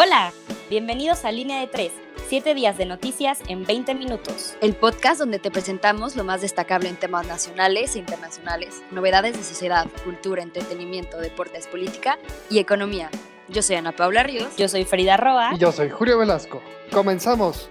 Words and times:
Hola, 0.00 0.32
bienvenidos 0.70 1.24
a 1.24 1.32
Línea 1.32 1.58
de 1.58 1.66
3, 1.66 1.90
7 2.28 2.54
días 2.54 2.78
de 2.78 2.86
noticias 2.86 3.40
en 3.48 3.64
20 3.64 3.96
minutos. 3.96 4.54
El 4.60 4.76
podcast 4.76 5.18
donde 5.18 5.40
te 5.40 5.50
presentamos 5.50 6.14
lo 6.14 6.22
más 6.22 6.40
destacable 6.40 6.88
en 6.88 6.94
temas 6.94 7.26
nacionales 7.26 7.96
e 7.96 7.98
internacionales, 7.98 8.80
novedades 8.92 9.36
de 9.36 9.42
sociedad, 9.42 9.88
cultura, 10.04 10.44
entretenimiento, 10.44 11.18
deportes, 11.18 11.66
política 11.66 12.16
y 12.48 12.60
economía. 12.60 13.10
Yo 13.48 13.60
soy 13.60 13.74
Ana 13.74 13.90
Paula 13.90 14.22
Ríos. 14.22 14.56
Yo 14.56 14.68
soy 14.68 14.84
Frida 14.84 15.16
Roa. 15.16 15.50
Y 15.56 15.58
yo 15.58 15.72
soy 15.72 15.90
Julio 15.90 16.16
Velasco. 16.16 16.62
Comenzamos. 16.92 17.68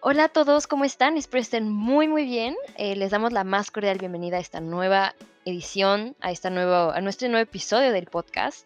Hola 0.00 0.24
a 0.24 0.28
todos, 0.28 0.68
¿cómo 0.68 0.84
están? 0.84 1.16
Espero 1.16 1.42
estén 1.42 1.68
muy 1.68 2.06
muy 2.06 2.24
bien. 2.24 2.54
Eh, 2.76 2.94
les 2.94 3.10
damos 3.10 3.32
la 3.32 3.42
más 3.42 3.72
cordial 3.72 3.98
bienvenida 3.98 4.36
a 4.36 4.40
esta 4.40 4.60
nueva 4.60 5.16
edición, 5.44 6.14
a, 6.20 6.30
esta 6.30 6.50
nuevo, 6.50 6.92
a 6.92 7.00
nuestro 7.00 7.28
nuevo 7.28 7.42
episodio 7.42 7.90
del 7.90 8.06
podcast. 8.06 8.64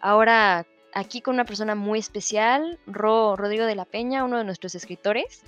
Ahora 0.00 0.66
aquí 0.92 1.22
con 1.22 1.32
una 1.32 1.46
persona 1.46 1.74
muy 1.74 1.98
especial, 1.98 2.78
Ro, 2.86 3.36
Rodrigo 3.36 3.64
de 3.64 3.74
la 3.74 3.86
Peña, 3.86 4.22
uno 4.22 4.36
de 4.36 4.44
nuestros 4.44 4.74
escritores. 4.74 5.40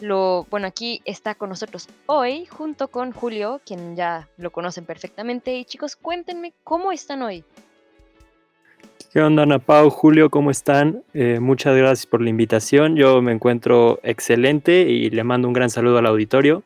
Lo, 0.00 0.48
bueno, 0.50 0.66
aquí 0.66 1.00
está 1.04 1.36
con 1.36 1.48
nosotros 1.50 1.88
hoy, 2.06 2.46
junto 2.46 2.88
con 2.88 3.12
Julio, 3.12 3.60
quien 3.64 3.94
ya 3.94 4.28
lo 4.36 4.50
conocen 4.50 4.84
perfectamente. 4.84 5.54
Y 5.54 5.64
chicos, 5.64 5.94
cuéntenme 5.94 6.54
cómo 6.64 6.90
están 6.90 7.22
hoy. 7.22 7.44
¿Qué 9.16 9.22
onda, 9.22 9.44
Ana 9.44 9.58
Pau? 9.58 9.88
Julio, 9.88 10.28
¿cómo 10.28 10.50
están? 10.50 11.02
Eh, 11.14 11.40
muchas 11.40 11.74
gracias 11.74 12.04
por 12.04 12.20
la 12.20 12.28
invitación. 12.28 12.96
Yo 12.96 13.22
me 13.22 13.32
encuentro 13.32 13.98
excelente 14.02 14.82
y 14.82 15.08
le 15.08 15.24
mando 15.24 15.48
un 15.48 15.54
gran 15.54 15.70
saludo 15.70 15.96
al 15.96 16.04
auditorio. 16.04 16.64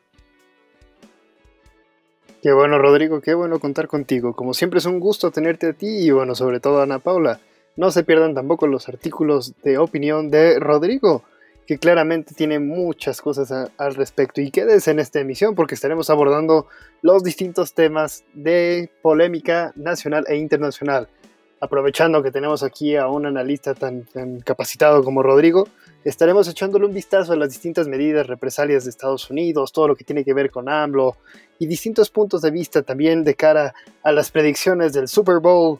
Qué 2.43 2.51
bueno, 2.51 2.77
Rodrigo, 2.77 3.21
qué 3.21 3.35
bueno 3.35 3.59
contar 3.59 3.87
contigo. 3.87 4.35
Como 4.35 4.53
siempre 4.53 4.79
es 4.79 4.85
un 4.85 4.99
gusto 4.99 5.31
tenerte 5.31 5.67
a 5.67 5.71
ti 5.71 5.87
y 5.87 6.11
bueno, 6.11 6.35
sobre 6.35 6.59
todo 6.59 6.81
a 6.81 6.83
Ana 6.83 6.99
Paula. 6.99 7.39
No 7.77 7.89
se 7.89 8.03
pierdan 8.03 8.33
tampoco 8.33 8.67
los 8.67 8.89
artículos 8.89 9.53
de 9.63 9.77
opinión 9.77 10.29
de 10.29 10.59
Rodrigo, 10.59 11.23
que 11.65 11.77
claramente 11.77 12.35
tiene 12.35 12.59
muchas 12.59 13.21
cosas 13.21 13.71
al 13.77 13.95
respecto. 13.95 14.41
Y 14.41 14.51
quédese 14.51 14.91
en 14.91 14.99
esta 14.99 15.21
emisión 15.21 15.55
porque 15.55 15.75
estaremos 15.75 16.09
abordando 16.09 16.67
los 17.01 17.23
distintos 17.23 17.73
temas 17.73 18.25
de 18.33 18.89
polémica 19.01 19.71
nacional 19.77 20.25
e 20.27 20.35
internacional. 20.35 21.07
Aprovechando 21.63 22.23
que 22.23 22.31
tenemos 22.31 22.63
aquí 22.63 22.95
a 22.95 23.07
un 23.07 23.27
analista 23.27 23.75
tan, 23.75 24.07
capacitado 24.43 25.03
como 25.03 25.21
Rodrigo, 25.21 25.67
estaremos 26.03 26.47
echándole 26.47 26.87
un 26.87 26.93
vistazo 26.93 27.33
a 27.33 27.35
las 27.35 27.49
distintas 27.49 27.87
medidas 27.87 28.25
represalias 28.25 28.83
de 28.83 28.89
Estados 28.89 29.29
Unidos, 29.29 29.71
todo 29.71 29.89
lo 29.89 29.95
que 29.95 30.03
tiene 30.03 30.25
que 30.25 30.33
ver 30.33 30.49
con 30.49 30.67
AMLO 30.67 31.17
y 31.59 31.67
distintos 31.67 32.09
puntos 32.09 32.41
de 32.41 32.49
vista 32.49 32.81
también 32.81 33.23
de 33.23 33.35
cara 33.35 33.75
a 34.01 34.11
las 34.11 34.31
predicciones 34.31 34.93
del 34.93 35.07
Super 35.07 35.37
Bowl 35.37 35.79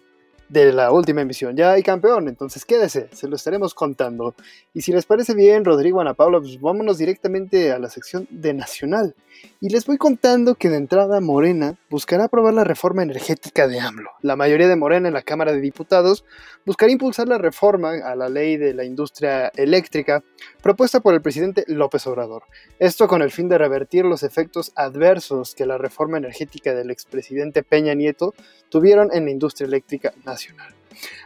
de 0.52 0.74
la 0.74 0.92
última 0.92 1.22
emisión. 1.22 1.56
Ya 1.56 1.72
hay 1.72 1.82
campeón, 1.82 2.28
entonces 2.28 2.66
quédese, 2.66 3.08
se 3.14 3.30
lo 3.30 3.38
estaremos 3.38 3.74
contando. 3.74 4.36
Y 4.74 4.82
si 4.82 4.92
les 4.92 5.06
parece 5.06 5.34
bien, 5.34 5.64
Rodrigo, 5.64 6.02
Ana 6.02 6.14
Paula, 6.14 6.40
pues 6.40 6.60
vámonos 6.60 6.98
directamente 6.98 7.72
a 7.72 7.80
la 7.80 7.90
sección 7.90 8.28
de 8.30 8.54
Nacional. 8.54 9.16
Y 9.62 9.70
les 9.70 9.86
voy 9.86 9.98
contando 9.98 10.56
que 10.56 10.70
de 10.70 10.76
entrada 10.76 11.22
Morena 11.22 11.76
buscará 11.90 12.26
aprobar 12.26 12.54
la 12.54 12.66
reforma 12.66 13.02
energética 13.02 13.68
de 13.68 13.80
AMLO. 13.80 14.10
La 14.22 14.36
mayoría 14.36 14.68
de 14.68 14.76
Morena 14.76 15.08
en 15.08 15.14
la 15.14 15.22
Cámara 15.22 15.54
de 15.54 15.62
Diputados 15.62 16.26
buscará 16.66 16.92
impulsar 16.92 17.30
la 17.30 17.38
reforma 17.38 17.94
a 18.04 18.16
la 18.16 18.28
ley 18.28 18.58
de 18.58 18.74
la 18.74 18.84
industria 18.84 19.48
eléctrica 19.56 20.22
propuesta 20.62 21.00
por 21.00 21.14
el 21.14 21.22
presidente 21.22 21.64
López 21.68 22.06
Obrador. 22.08 22.44
Esto 22.78 23.08
con 23.08 23.22
el 23.22 23.32
fin 23.32 23.48
de 23.48 23.58
revertir 23.58 24.04
los 24.04 24.22
efectos 24.22 24.74
adversos 24.76 25.56
que 25.56 25.66
la 25.66 25.78
reforma 25.78 26.18
energética 26.18 26.74
del 26.74 26.92
expresidente 26.92 27.64
Peña 27.64 27.94
Nieto 27.94 28.34
tuvieron 28.72 29.10
en 29.14 29.26
la 29.26 29.32
industria 29.32 29.68
eléctrica 29.68 30.14
nacional. 30.26 30.74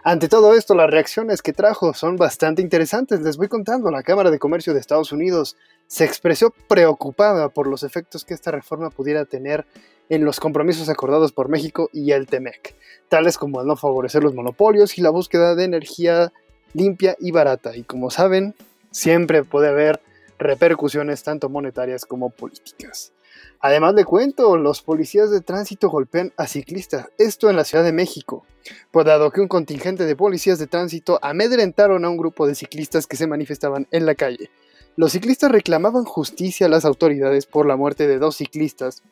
Ante 0.04 0.28
todo 0.28 0.54
esto, 0.54 0.76
las 0.76 0.90
reacciones 0.90 1.42
que 1.42 1.54
trajo 1.54 1.94
son 1.94 2.18
bastante 2.18 2.62
interesantes. 2.62 3.22
Les 3.22 3.38
voy 3.38 3.48
contando, 3.48 3.92
la 3.92 4.04
Cámara 4.04 4.32
de 4.32 4.40
Comercio 4.40 4.74
de 4.74 4.80
Estados 4.80 5.12
Unidos 5.12 5.56
se 5.88 6.06
expresó 6.06 6.54
preocupada 6.68 7.50
por 7.50 7.68
los 7.68 7.84
efectos 7.84 8.26
que 8.26 8.34
esta 8.34 8.52
reforma 8.52 8.90
pudiera 8.90 9.26
tener 9.26 9.66
en 10.10 10.26
los 10.26 10.40
compromisos 10.40 10.90
acordados 10.90 11.32
por 11.32 11.50
México 11.50 11.90
y 11.94 12.12
el 12.12 12.28
TEMEC, 12.28 12.76
tales 13.10 13.38
como 13.38 13.62
el 13.62 13.68
no 13.68 13.76
favorecer 13.76 14.24
los 14.24 14.36
monopolios 14.36 14.98
y 14.98 15.02
la 15.02 15.10
búsqueda 15.10 15.56
de 15.56 15.64
energía 15.64 16.32
limpia 16.74 17.16
y 17.20 17.32
barata. 17.32 17.76
Y 17.76 17.84
como 17.84 18.10
saben, 18.12 18.56
siempre 18.92 19.44
puede 19.44 19.70
haber 19.70 20.02
repercusiones 20.38 21.24
tanto 21.24 21.50
monetarias 21.50 22.06
como 22.06 22.30
políticas. 22.30 23.15
Además 23.60 23.96
de 23.96 24.06
cuento, 24.06 24.58
los 24.58 24.82
policías 24.82 25.32
de 25.32 25.42
tránsito 25.42 25.90
golpean 25.90 26.34
a 26.38 26.48
ciclistas, 26.48 27.08
esto 27.18 27.50
en 27.50 27.56
la 27.56 27.64
Ciudad 27.64 27.84
de 27.84 27.94
México, 27.94 28.46
pues 28.92 29.06
dado 29.06 29.32
que 29.32 29.42
un 29.42 29.48
contingente 29.48 30.06
de 30.06 30.16
policías 30.16 30.60
de 30.60 30.68
tránsito 30.68 31.20
amedrentaron 31.22 32.06
a 32.06 32.10
un 32.10 32.18
grupo 32.18 32.48
de 32.48 32.56
ciclistas 32.56 33.08
que 33.08 33.18
se 33.18 33.28
manifestaban 33.28 33.88
en 33.92 34.06
la 34.06 34.16
calle. 34.16 34.52
Los 34.98 35.12
ciclistas 35.12 35.52
reclamaban 35.52 36.06
justicia 36.06 36.68
a 36.68 36.70
las 36.70 36.86
autoridades 36.86 37.46
por 37.46 37.66
la 37.66 37.76
muerte 37.76 38.08
de 38.08 38.18
dos 38.18 38.38
ciclistas 38.38 39.04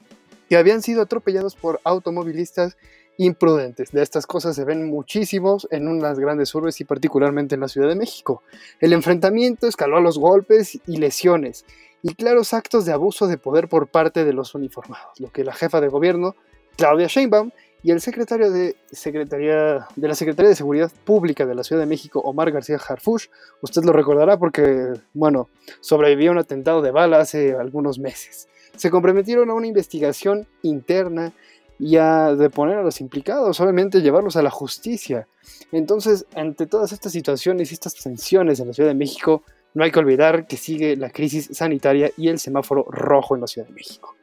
que 0.47 0.55
habían 0.55 0.81
sido 0.81 1.01
atropellados 1.01 1.55
por 1.55 1.81
automovilistas 1.83 2.77
imprudentes. 3.17 3.91
De 3.91 4.01
estas 4.01 4.25
cosas 4.25 4.55
se 4.55 4.63
ven 4.63 4.87
muchísimos 4.87 5.67
en 5.71 5.87
unas 5.87 6.19
grandes 6.19 6.53
urbes 6.55 6.79
y 6.81 6.85
particularmente 6.85 7.55
en 7.55 7.61
la 7.61 7.67
Ciudad 7.67 7.87
de 7.87 7.95
México. 7.95 8.43
El 8.79 8.93
enfrentamiento 8.93 9.67
escaló 9.67 9.97
a 9.97 10.01
los 10.01 10.17
golpes 10.17 10.79
y 10.87 10.97
lesiones 10.97 11.65
y 12.03 12.13
claros 12.15 12.53
actos 12.53 12.85
de 12.85 12.91
abuso 12.91 13.27
de 13.27 13.37
poder 13.37 13.69
por 13.69 13.87
parte 13.87 14.25
de 14.25 14.33
los 14.33 14.53
uniformados, 14.53 15.19
lo 15.19 15.31
que 15.31 15.43
la 15.43 15.53
jefa 15.53 15.81
de 15.81 15.87
gobierno, 15.87 16.35
Claudia 16.77 17.07
Sheinbaum, 17.07 17.51
y 17.81 17.91
el 17.91 17.99
secretario 17.99 18.51
de, 18.51 18.77
Secretaría, 18.91 19.87
de 19.95 20.07
la 20.07 20.15
Secretaría 20.15 20.49
de 20.49 20.55
Seguridad 20.55 20.91
Pública 21.03 21.45
de 21.45 21.55
la 21.55 21.63
Ciudad 21.63 21.81
de 21.81 21.85
México, 21.85 22.21
Omar 22.21 22.51
García 22.51 22.77
Harfush, 22.77 23.27
usted 23.61 23.83
lo 23.83 23.91
recordará 23.91 24.37
porque, 24.37 24.93
bueno, 25.13 25.49
sobrevivió 25.81 26.31
a 26.31 26.33
un 26.33 26.37
atentado 26.39 26.81
de 26.81 26.91
bala 26.91 27.19
hace 27.19 27.53
algunos 27.53 27.99
meses. 27.99 28.47
Se 28.77 28.89
comprometieron 28.89 29.49
a 29.49 29.53
una 29.53 29.67
investigación 29.67 30.47
interna 30.61 31.33
y 31.77 31.97
a 31.97 32.35
deponer 32.35 32.77
a 32.77 32.83
los 32.83 33.01
implicados, 33.01 33.59
obviamente 33.59 34.01
llevarlos 34.01 34.37
a 34.37 34.41
la 34.41 34.49
justicia. 34.49 35.27
Entonces, 35.73 36.25
ante 36.35 36.65
todas 36.65 36.93
estas 36.93 37.11
situaciones 37.11 37.71
y 37.71 37.73
estas 37.73 37.95
tensiones 37.95 38.61
en 38.61 38.67
la 38.67 38.73
Ciudad 38.73 38.89
de 38.89 38.95
México, 38.95 39.43
no 39.73 39.83
hay 39.83 39.91
que 39.91 39.99
olvidar 39.99 40.47
que 40.47 40.57
sigue 40.57 40.95
la 40.95 41.09
crisis 41.09 41.49
sanitaria 41.51 42.11
y 42.17 42.29
el 42.29 42.39
semáforo 42.39 42.85
rojo 42.89 43.35
en 43.35 43.41
la 43.41 43.47
Ciudad 43.47 43.67
de 43.67 43.73
México. 43.73 44.15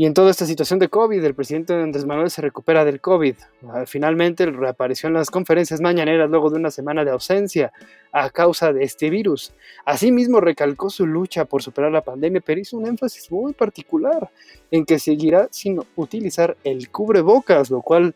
Y 0.00 0.06
en 0.06 0.14
toda 0.14 0.30
esta 0.30 0.46
situación 0.46 0.78
de 0.78 0.88
COVID, 0.88 1.22
el 1.22 1.34
presidente 1.34 1.74
Andrés 1.74 2.06
Manuel 2.06 2.30
se 2.30 2.40
recupera 2.40 2.86
del 2.86 3.02
COVID. 3.02 3.34
Ah, 3.68 3.84
finalmente 3.86 4.46
reapareció 4.46 5.08
en 5.08 5.12
las 5.12 5.30
conferencias 5.30 5.82
mañaneras 5.82 6.30
luego 6.30 6.48
de 6.48 6.56
una 6.56 6.70
semana 6.70 7.04
de 7.04 7.10
ausencia 7.10 7.70
a 8.10 8.30
causa 8.30 8.72
de 8.72 8.82
este 8.82 9.10
virus. 9.10 9.52
Asimismo, 9.84 10.40
recalcó 10.40 10.88
su 10.88 11.06
lucha 11.06 11.44
por 11.44 11.62
superar 11.62 11.92
la 11.92 12.00
pandemia, 12.00 12.40
pero 12.40 12.62
hizo 12.62 12.78
un 12.78 12.86
énfasis 12.86 13.30
muy 13.30 13.52
particular 13.52 14.30
en 14.70 14.86
que 14.86 14.98
seguirá 14.98 15.48
sin 15.50 15.82
utilizar 15.96 16.56
el 16.64 16.90
cubrebocas, 16.90 17.70
lo 17.70 17.82
cual, 17.82 18.14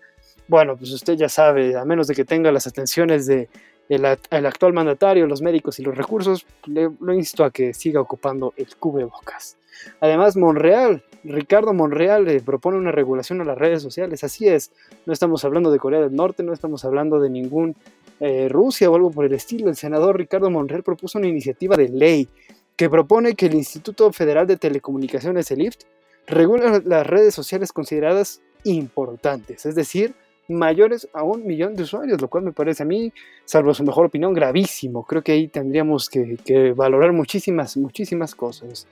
bueno, 0.49 0.79
pues 0.79 0.91
usted 0.91 1.17
ya 1.17 1.29
sabe, 1.29 1.77
a 1.77 1.85
menos 1.85 2.07
de 2.07 2.15
que 2.15 2.25
tenga 2.25 2.51
las 2.51 2.67
atenciones 2.67 3.27
de 3.27 3.51
el, 3.89 4.05
actual 4.47 4.73
mandatario, 4.73 5.27
los 5.27 5.43
médicos 5.43 5.79
y 5.79 5.83
los 5.83 5.97
recursos, 5.97 6.47
lo 6.67 7.15
insto 7.15 7.45
a 7.45 7.51
que 7.51 7.75
siga 7.75 8.01
ocupando 8.01 8.55
el 8.57 8.75
cubrebocas. 8.77 9.57
Además, 10.01 10.37
Monreal, 10.37 11.05
Ricardo 11.25 11.73
Monreal 11.73 12.25
le 12.25 12.41
propone 12.41 12.79
una 12.79 12.93
regulación 12.93 13.41
a 13.41 13.45
las 13.45 13.59
redes 13.59 13.83
sociales. 13.83 14.25
Así 14.25 14.49
es, 14.49 14.71
no 15.07 15.13
estamos 15.13 15.45
hablando 15.45 15.71
de 15.71 15.79
Corea 15.79 16.01
del 16.01 16.15
Norte, 16.15 16.43
no 16.43 16.53
estamos 16.53 16.85
hablando 16.85 17.21
de 17.21 17.31
ningún 17.31 17.77
eh, 18.21 18.49
Rusia 18.49 18.91
o 18.91 18.95
algo 18.95 19.11
por 19.11 19.25
el 19.25 19.35
estilo. 19.35 19.69
El 19.69 19.77
senador 19.77 20.17
Ricardo 20.17 20.51
Monreal 20.51 20.83
propuso 20.83 21.19
una 21.19 21.29
iniciativa 21.29 21.77
de 21.77 21.89
ley 21.89 22.29
que 22.77 22.91
propone 22.91 23.35
que 23.35 23.47
el 23.47 23.55
Instituto 23.55 24.13
Federal 24.13 24.47
de 24.47 24.57
Telecomunicaciones, 24.57 25.51
el 25.51 25.63
IFT, 25.63 25.85
regule 26.27 26.83
las 26.85 27.07
redes 27.07 27.35
sociales 27.35 27.73
consideradas 27.73 28.41
importantes, 28.65 29.67
es 29.67 29.75
decir, 29.75 30.15
mayores 30.49 31.09
a 31.13 31.23
un 31.23 31.47
millón 31.47 31.75
de 31.75 31.85
usuarios, 31.85 32.21
lo 32.21 32.29
cual 32.29 32.45
me 32.45 32.53
parece 32.53 32.83
a 32.83 32.87
mí, 32.87 33.13
salvo 33.45 33.73
su 33.75 33.85
mejor 33.85 34.07
opinión, 34.07 34.35
gravísimo. 34.35 35.05
Creo 35.05 35.23
que 35.23 35.33
ahí 35.33 35.49
tendríamos 35.49 36.09
que, 36.09 36.39
que 36.45 36.73
valorar 36.73 37.13
muchísimas, 37.13 37.77
muchísimas 37.77 38.35
cosas. 38.35 38.87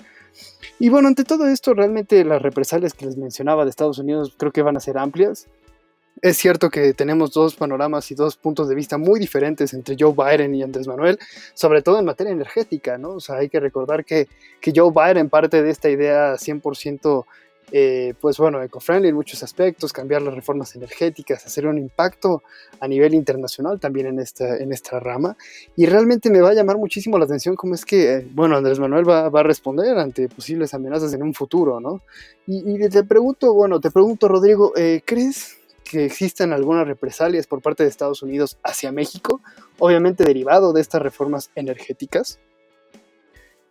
Y 0.78 0.88
bueno, 0.88 1.08
ante 1.08 1.24
todo 1.24 1.46
esto, 1.46 1.74
realmente 1.74 2.24
las 2.24 2.42
represalias 2.42 2.94
que 2.94 3.06
les 3.06 3.16
mencionaba 3.16 3.64
de 3.64 3.70
Estados 3.70 3.98
Unidos 3.98 4.34
creo 4.36 4.52
que 4.52 4.62
van 4.62 4.76
a 4.76 4.80
ser 4.80 4.98
amplias. 4.98 5.48
Es 6.20 6.36
cierto 6.36 6.70
que 6.70 6.92
tenemos 6.92 7.32
dos 7.32 7.56
panoramas 7.56 8.10
y 8.10 8.14
dos 8.14 8.36
puntos 8.36 8.68
de 8.68 8.74
vista 8.74 8.98
muy 8.98 9.18
diferentes 9.18 9.74
entre 9.74 9.96
Joe 9.98 10.12
Biden 10.12 10.54
y 10.54 10.62
Andrés 10.62 10.86
Manuel, 10.86 11.18
sobre 11.54 11.82
todo 11.82 11.98
en 11.98 12.04
materia 12.04 12.32
energética, 12.32 12.98
¿no? 12.98 13.14
O 13.14 13.20
sea, 13.20 13.36
hay 13.36 13.48
que 13.48 13.58
recordar 13.58 14.04
que, 14.04 14.28
que 14.60 14.72
Joe 14.74 14.92
Biden 14.92 15.30
parte 15.30 15.62
de 15.62 15.70
esta 15.70 15.88
idea 15.88 16.34
100% 16.34 17.24
eh, 17.70 18.12
pues 18.20 18.36
bueno, 18.38 18.62
eco-friendly 18.62 19.08
en 19.08 19.14
muchos 19.14 19.42
aspectos, 19.42 19.92
cambiar 19.92 20.20
las 20.20 20.34
reformas 20.34 20.74
energéticas, 20.76 21.46
hacer 21.46 21.66
un 21.66 21.78
impacto 21.78 22.42
a 22.80 22.88
nivel 22.88 23.14
internacional 23.14 23.80
también 23.80 24.06
en 24.06 24.18
esta, 24.18 24.58
en 24.58 24.72
esta 24.72 25.00
rama. 25.00 25.36
Y 25.76 25.86
realmente 25.86 26.28
me 26.28 26.40
va 26.40 26.50
a 26.50 26.54
llamar 26.54 26.76
muchísimo 26.76 27.18
la 27.18 27.24
atención 27.24 27.56
cómo 27.56 27.74
es 27.74 27.84
que, 27.84 28.14
eh, 28.14 28.28
bueno, 28.32 28.56
Andrés 28.56 28.78
Manuel 28.78 29.08
va, 29.08 29.28
va, 29.30 29.40
a 29.40 29.44
responder 29.44 29.96
ante 29.98 30.28
posibles 30.28 30.74
amenazas 30.74 31.14
en 31.14 31.22
un 31.22 31.32
futuro, 31.32 31.80
¿no? 31.80 32.02
Y, 32.46 32.88
te 32.88 33.04
pregunto, 33.04 33.54
bueno, 33.54 33.80
te 33.80 33.90
pregunto, 33.90 34.28
Rodrigo, 34.28 34.72
eh, 34.76 35.00
¿crees 35.04 35.56
que 35.84 36.04
existan 36.04 36.52
algunas 36.52 36.86
represalias 36.86 37.46
por 37.46 37.62
parte 37.62 37.84
de 37.84 37.88
Estados 37.88 38.22
Unidos 38.22 38.58
hacia 38.64 38.92
México, 38.92 39.40
obviamente 39.78 40.24
derivado 40.24 40.72
de 40.72 40.80
estas 40.80 41.00
reformas 41.00 41.50
energéticas? 41.54 42.40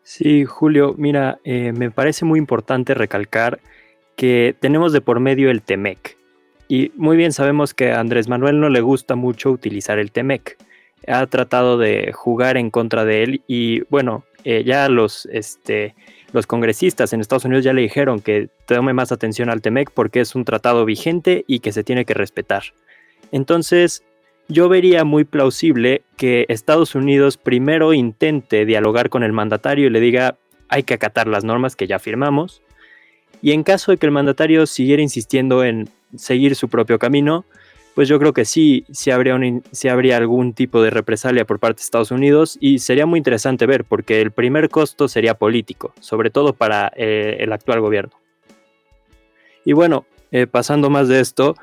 Sí, 0.03 0.45
Julio, 0.45 0.95
mira, 0.97 1.39
me 1.45 1.91
parece 1.91 2.25
muy 2.25 2.39
importante 2.39 2.95
recalcar 2.95 3.59
que 4.15 4.55
tenemos 4.59 4.93
de 4.93 5.01
por 5.01 5.19
medio 5.19 5.49
el 5.49 5.61
TEMEC. 5.61 6.17
Y 6.67 6.91
muy 6.95 7.17
bien 7.17 7.33
sabemos 7.33 7.73
que 7.73 7.91
a 7.91 7.99
Andrés 7.99 8.27
Manuel 8.27 8.59
no 8.59 8.69
le 8.69 8.81
gusta 8.81 9.15
mucho 9.15 9.51
utilizar 9.51 9.99
el 9.99 10.11
TEMEC. 10.11 10.57
Ha 11.07 11.25
tratado 11.27 11.77
de 11.77 12.11
jugar 12.13 12.57
en 12.57 12.69
contra 12.69 13.03
de 13.03 13.23
él 13.23 13.41
y 13.47 13.81
bueno, 13.89 14.23
eh, 14.43 14.63
ya 14.65 14.87
los, 14.87 15.25
este, 15.27 15.95
los 16.31 16.47
congresistas 16.47 17.13
en 17.13 17.21
Estados 17.21 17.45
Unidos 17.45 17.63
ya 17.63 17.73
le 17.73 17.81
dijeron 17.81 18.21
que 18.21 18.49
tome 18.65 18.93
más 18.93 19.11
atención 19.11 19.49
al 19.49 19.61
TEMEC 19.61 19.91
porque 19.91 20.21
es 20.21 20.35
un 20.35 20.45
tratado 20.45 20.85
vigente 20.85 21.43
y 21.47 21.59
que 21.59 21.71
se 21.71 21.83
tiene 21.83 22.05
que 22.05 22.13
respetar. 22.13 22.63
Entonces, 23.31 24.03
yo 24.47 24.69
vería 24.69 25.03
muy 25.03 25.23
plausible 25.23 26.03
que 26.17 26.45
Estados 26.49 26.95
Unidos 26.95 27.37
primero 27.37 27.93
intente 27.93 28.65
dialogar 28.65 29.09
con 29.09 29.23
el 29.23 29.33
mandatario 29.33 29.87
y 29.87 29.89
le 29.89 29.99
diga 29.99 30.37
hay 30.67 30.83
que 30.83 30.93
acatar 30.93 31.27
las 31.27 31.43
normas 31.43 31.75
que 31.75 31.85
ya 31.85 31.99
firmamos. 31.99 32.61
Y 33.41 33.51
en 33.51 33.63
caso 33.63 33.91
de 33.91 33.97
que 33.97 34.05
el 34.05 34.11
mandatario 34.11 34.65
siguiera 34.67 35.01
insistiendo 35.01 35.63
en 35.63 35.89
seguir 36.15 36.55
su 36.55 36.69
propio 36.69 36.99
camino, 36.99 37.45
pues 37.95 38.07
yo 38.07 38.19
creo 38.19 38.33
que 38.33 38.45
sí, 38.45 38.85
sí 38.91 39.11
habría, 39.11 39.37
habría 39.89 40.17
algún 40.17 40.53
tipo 40.53 40.81
de 40.81 40.89
represalia 40.89 41.45
por 41.45 41.59
parte 41.59 41.79
de 41.79 41.83
Estados 41.83 42.11
Unidos 42.11 42.57
y 42.61 42.79
sería 42.79 43.05
muy 43.05 43.17
interesante 43.17 43.65
ver, 43.65 43.83
porque 43.83 44.21
el 44.21 44.31
primer 44.31 44.69
costo 44.69 45.07
sería 45.07 45.33
político, 45.33 45.93
sobre 45.99 46.29
todo 46.29 46.53
para 46.53 46.91
eh, 46.95 47.37
el 47.39 47.51
actual 47.51 47.81
gobierno. 47.81 48.13
Y 49.65 49.73
bueno, 49.73 50.05
eh, 50.31 50.47
pasando 50.47 50.89
más 50.89 51.07
de 51.07 51.19
esto, 51.19 51.55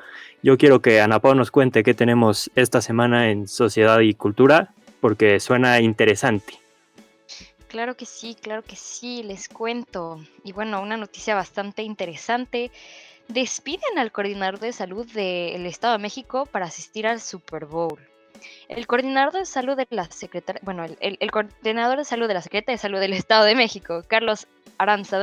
yo 0.43 0.57
quiero 0.57 0.81
que 0.81 1.01
Ana 1.01 1.19
Pau 1.19 1.35
nos 1.35 1.51
cuente 1.51 1.83
qué 1.83 1.93
tenemos 1.93 2.51
esta 2.55 2.81
semana 2.81 3.31
en 3.31 3.47
Sociedad 3.47 3.99
y 3.99 4.13
Cultura, 4.13 4.73
porque 5.01 5.39
suena 5.39 5.81
interesante. 5.81 6.53
Claro 7.69 7.95
que 7.95 8.07
sí, 8.07 8.35
claro 8.35 8.63
que 8.63 8.75
sí, 8.75 9.21
les 9.21 9.47
cuento. 9.47 10.19
Y 10.43 10.53
bueno, 10.53 10.81
una 10.81 10.97
noticia 10.97 11.35
bastante 11.35 11.83
interesante 11.83 12.71
despiden 13.27 13.99
al 13.99 14.11
coordinador 14.11 14.59
de 14.59 14.73
salud 14.73 15.05
del 15.13 15.67
Estado 15.67 15.93
de 15.93 15.99
México 15.99 16.47
para 16.47 16.65
asistir 16.65 17.05
al 17.05 17.21
Super 17.21 17.65
Bowl. 17.65 17.99
El 18.69 18.87
coordinador 18.87 19.33
de 19.33 19.45
salud 19.45 19.77
de 19.77 19.85
la 19.91 20.05
Secretaría, 20.05 20.61
bueno, 20.63 20.83
el, 20.83 21.31
coordinador 21.31 21.99
de 21.99 22.05
salud 22.05 22.27
de 22.27 22.33
la 22.33 22.41
Secretaría 22.41 22.75
de 22.75 22.81
Salud 22.81 22.99
del 22.99 23.13
Estado 23.13 23.45
de 23.45 23.53
México, 23.53 24.03
Carlos 24.07 24.47
Aranza 24.79 25.19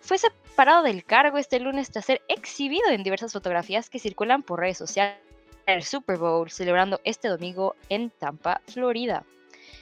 fue 0.00 0.16
separado 0.16 0.82
del 0.82 1.04
cargo 1.04 1.36
este 1.36 1.60
lunes 1.60 1.90
tras 1.90 2.06
ser 2.06 2.22
exhibido 2.28 2.88
en 2.88 3.02
diversas 3.02 3.34
fotografías 3.34 3.90
que 3.90 3.98
circulan 3.98 4.42
por 4.42 4.60
redes 4.60 4.78
sociales 4.78 5.18
el 5.66 5.82
Super 5.82 6.16
Bowl 6.16 6.50
celebrando 6.50 7.00
este 7.04 7.28
domingo 7.28 7.76
en 7.90 8.10
Tampa, 8.10 8.62
Florida. 8.66 9.24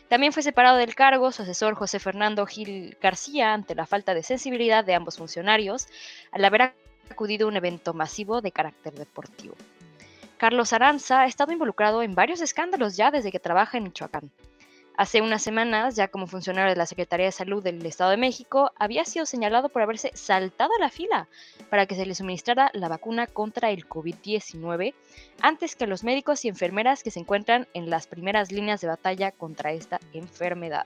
También 0.08 0.32
fue 0.32 0.42
separado 0.42 0.76
del 0.78 0.94
cargo 0.94 1.32
su 1.32 1.42
asesor 1.42 1.74
José 1.74 1.98
Fernando 1.98 2.46
Gil 2.46 2.96
García 3.00 3.52
ante 3.52 3.74
la 3.74 3.86
falta 3.86 4.14
de 4.14 4.22
sensibilidad 4.22 4.84
de 4.84 4.94
ambos 4.94 5.18
funcionarios 5.18 5.86
al 6.32 6.44
haber 6.44 6.74
acudido 7.10 7.46
a 7.46 7.50
un 7.50 7.56
evento 7.56 7.94
masivo 7.94 8.40
de 8.40 8.52
carácter 8.52 8.94
deportivo. 8.94 9.54
Carlos 10.38 10.72
Aranza 10.72 11.22
ha 11.22 11.26
estado 11.26 11.52
involucrado 11.52 12.02
en 12.02 12.14
varios 12.14 12.40
escándalos 12.40 12.96
ya 12.96 13.10
desde 13.10 13.32
que 13.32 13.40
trabaja 13.40 13.76
en 13.76 13.84
Michoacán. 13.84 14.30
Hace 14.98 15.22
unas 15.22 15.42
semanas, 15.44 15.94
ya 15.94 16.08
como 16.08 16.26
funcionario 16.26 16.70
de 16.70 16.76
la 16.76 16.84
Secretaría 16.84 17.26
de 17.26 17.30
Salud 17.30 17.62
del 17.62 17.86
Estado 17.86 18.10
de 18.10 18.16
México, 18.16 18.72
había 18.74 19.04
sido 19.04 19.26
señalado 19.26 19.68
por 19.68 19.80
haberse 19.80 20.10
saltado 20.14 20.72
a 20.76 20.80
la 20.80 20.90
fila 20.90 21.28
para 21.70 21.86
que 21.86 21.94
se 21.94 22.04
le 22.04 22.16
suministrara 22.16 22.72
la 22.74 22.88
vacuna 22.88 23.28
contra 23.28 23.70
el 23.70 23.88
COVID-19 23.88 24.94
antes 25.40 25.76
que 25.76 25.86
los 25.86 26.02
médicos 26.02 26.44
y 26.44 26.48
enfermeras 26.48 27.04
que 27.04 27.12
se 27.12 27.20
encuentran 27.20 27.68
en 27.74 27.90
las 27.90 28.08
primeras 28.08 28.50
líneas 28.50 28.80
de 28.80 28.88
batalla 28.88 29.30
contra 29.30 29.70
esta 29.70 30.00
enfermedad. 30.14 30.84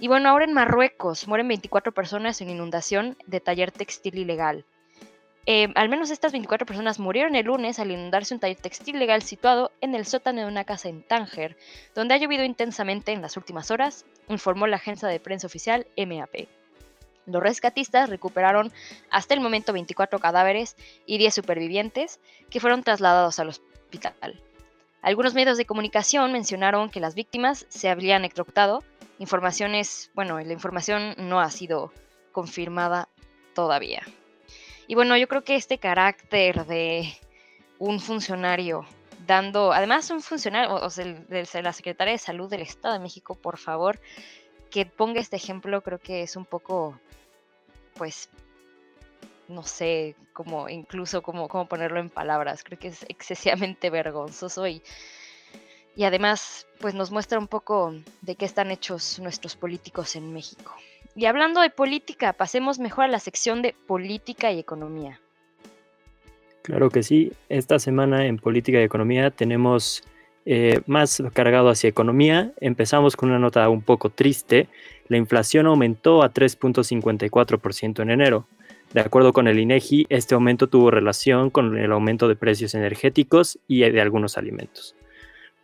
Y 0.00 0.08
bueno, 0.08 0.28
ahora 0.28 0.44
en 0.44 0.52
Marruecos 0.52 1.26
mueren 1.26 1.48
24 1.48 1.92
personas 1.92 2.42
en 2.42 2.50
inundación 2.50 3.16
de 3.26 3.40
taller 3.40 3.72
textil 3.72 4.18
ilegal. 4.18 4.66
Eh, 5.46 5.68
al 5.74 5.90
menos 5.90 6.10
estas 6.10 6.32
24 6.32 6.66
personas 6.66 6.98
murieron 6.98 7.34
el 7.36 7.46
lunes 7.46 7.78
al 7.78 7.90
inundarse 7.90 8.32
un 8.32 8.40
taller 8.40 8.56
textil 8.56 8.98
legal 8.98 9.22
situado 9.22 9.72
en 9.82 9.94
el 9.94 10.06
sótano 10.06 10.40
de 10.40 10.46
una 10.46 10.64
casa 10.64 10.88
en 10.88 11.02
Tánger, 11.02 11.56
donde 11.94 12.14
ha 12.14 12.16
llovido 12.16 12.44
intensamente 12.44 13.12
en 13.12 13.20
las 13.20 13.36
últimas 13.36 13.70
horas, 13.70 14.06
informó 14.28 14.66
la 14.66 14.76
agencia 14.76 15.06
de 15.06 15.20
prensa 15.20 15.46
oficial 15.46 15.86
MAP. 15.98 16.48
Los 17.26 17.42
rescatistas 17.42 18.08
recuperaron 18.08 18.72
hasta 19.10 19.34
el 19.34 19.40
momento 19.40 19.72
24 19.72 20.18
cadáveres 20.18 20.76
y 21.06 21.18
10 21.18 21.34
supervivientes 21.34 22.20
que 22.50 22.60
fueron 22.60 22.82
trasladados 22.82 23.38
al 23.38 23.48
hospital. 23.48 24.40
Algunos 25.02 25.34
medios 25.34 25.58
de 25.58 25.66
comunicación 25.66 26.32
mencionaron 26.32 26.88
que 26.88 27.00
las 27.00 27.14
víctimas 27.14 27.66
se 27.68 27.90
habrían 27.90 28.22
electrocutado. 28.22 28.82
Informaciones, 29.18 30.10
bueno, 30.14 30.40
la 30.40 30.52
información 30.52 31.14
no 31.18 31.40
ha 31.40 31.50
sido 31.50 31.92
confirmada 32.32 33.08
todavía. 33.54 34.02
Y 34.86 34.94
bueno, 34.94 35.16
yo 35.16 35.28
creo 35.28 35.44
que 35.44 35.56
este 35.56 35.78
carácter 35.78 36.66
de 36.66 37.14
un 37.78 38.00
funcionario 38.00 38.86
dando, 39.26 39.72
además 39.72 40.10
un 40.10 40.20
funcionario, 40.20 40.74
o 40.74 40.90
sea, 40.90 41.04
de 41.04 41.62
la 41.62 41.72
Secretaría 41.72 42.12
de 42.12 42.18
Salud 42.18 42.50
del 42.50 42.62
Estado 42.62 42.94
de 42.94 43.00
México, 43.00 43.34
por 43.34 43.58
favor, 43.58 43.98
que 44.70 44.84
ponga 44.84 45.20
este 45.20 45.36
ejemplo, 45.36 45.82
creo 45.82 45.98
que 45.98 46.22
es 46.22 46.36
un 46.36 46.44
poco, 46.44 46.98
pues, 47.94 48.28
no 49.48 49.62
sé, 49.62 50.16
como 50.32 50.68
incluso 50.68 51.22
cómo 51.22 51.48
ponerlo 51.68 52.00
en 52.00 52.10
palabras, 52.10 52.64
creo 52.64 52.78
que 52.78 52.88
es 52.88 53.04
excesivamente 53.08 53.88
vergonzoso 53.88 54.66
y, 54.66 54.82
y 55.96 56.04
además, 56.04 56.66
pues 56.80 56.94
nos 56.94 57.10
muestra 57.10 57.38
un 57.38 57.48
poco 57.48 57.94
de 58.20 58.36
qué 58.36 58.44
están 58.44 58.70
hechos 58.70 59.18
nuestros 59.20 59.56
políticos 59.56 60.16
en 60.16 60.32
México. 60.32 60.74
Y 61.16 61.26
hablando 61.26 61.60
de 61.60 61.70
política, 61.70 62.32
pasemos 62.32 62.78
mejor 62.78 63.04
a 63.04 63.08
la 63.08 63.20
sección 63.20 63.62
de 63.62 63.74
política 63.86 64.50
y 64.52 64.58
economía. 64.58 65.20
Claro 66.62 66.90
que 66.90 67.02
sí. 67.02 67.32
Esta 67.48 67.78
semana 67.78 68.26
en 68.26 68.38
política 68.38 68.80
y 68.80 68.84
economía 68.84 69.30
tenemos 69.30 70.02
eh, 70.46 70.80
más 70.86 71.22
cargado 71.32 71.68
hacia 71.68 71.88
economía. 71.88 72.52
Empezamos 72.60 73.16
con 73.16 73.28
una 73.30 73.38
nota 73.38 73.68
un 73.68 73.82
poco 73.82 74.10
triste. 74.10 74.68
La 75.08 75.16
inflación 75.16 75.66
aumentó 75.66 76.22
a 76.22 76.32
3.54% 76.32 78.02
en 78.02 78.10
enero. 78.10 78.46
De 78.92 79.00
acuerdo 79.00 79.32
con 79.32 79.46
el 79.46 79.58
INEGI, 79.58 80.06
este 80.08 80.34
aumento 80.34 80.68
tuvo 80.68 80.90
relación 80.90 81.50
con 81.50 81.76
el 81.76 81.92
aumento 81.92 82.28
de 82.28 82.36
precios 82.36 82.74
energéticos 82.74 83.58
y 83.68 83.80
de 83.80 84.00
algunos 84.00 84.38
alimentos. 84.38 84.96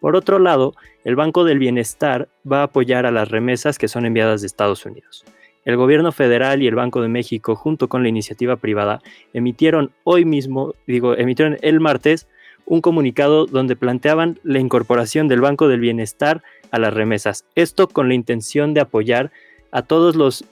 Por 0.00 0.16
otro 0.16 0.38
lado, 0.38 0.74
el 1.04 1.14
Banco 1.14 1.44
del 1.44 1.58
Bienestar 1.58 2.28
va 2.50 2.60
a 2.60 2.64
apoyar 2.64 3.06
a 3.06 3.10
las 3.10 3.28
remesas 3.28 3.78
que 3.78 3.88
son 3.88 4.06
enviadas 4.06 4.40
de 4.40 4.46
Estados 4.46 4.84
Unidos. 4.86 5.24
El 5.64 5.76
gobierno 5.76 6.10
federal 6.12 6.62
y 6.62 6.66
el 6.66 6.74
Banco 6.74 7.02
de 7.02 7.08
México, 7.08 7.54
junto 7.54 7.88
con 7.88 8.02
la 8.02 8.08
iniciativa 8.08 8.56
privada, 8.56 9.02
emitieron 9.34 9.92
hoy 10.04 10.24
mismo, 10.24 10.74
digo, 10.86 11.16
emitieron 11.16 11.58
el 11.60 11.80
martes, 11.80 12.26
un 12.64 12.80
comunicado 12.80 13.46
donde 13.46 13.76
planteaban 13.76 14.38
la 14.42 14.58
incorporación 14.58 15.28
del 15.28 15.40
Banco 15.40 15.68
del 15.68 15.80
Bienestar 15.80 16.42
a 16.70 16.78
las 16.78 16.94
remesas. 16.94 17.44
Esto 17.56 17.88
con 17.88 18.08
la 18.08 18.14
intención 18.14 18.74
de 18.74 18.80
apoyar 18.80 19.32
a 19.70 19.82
todos 19.82 20.16
los, 20.16 20.44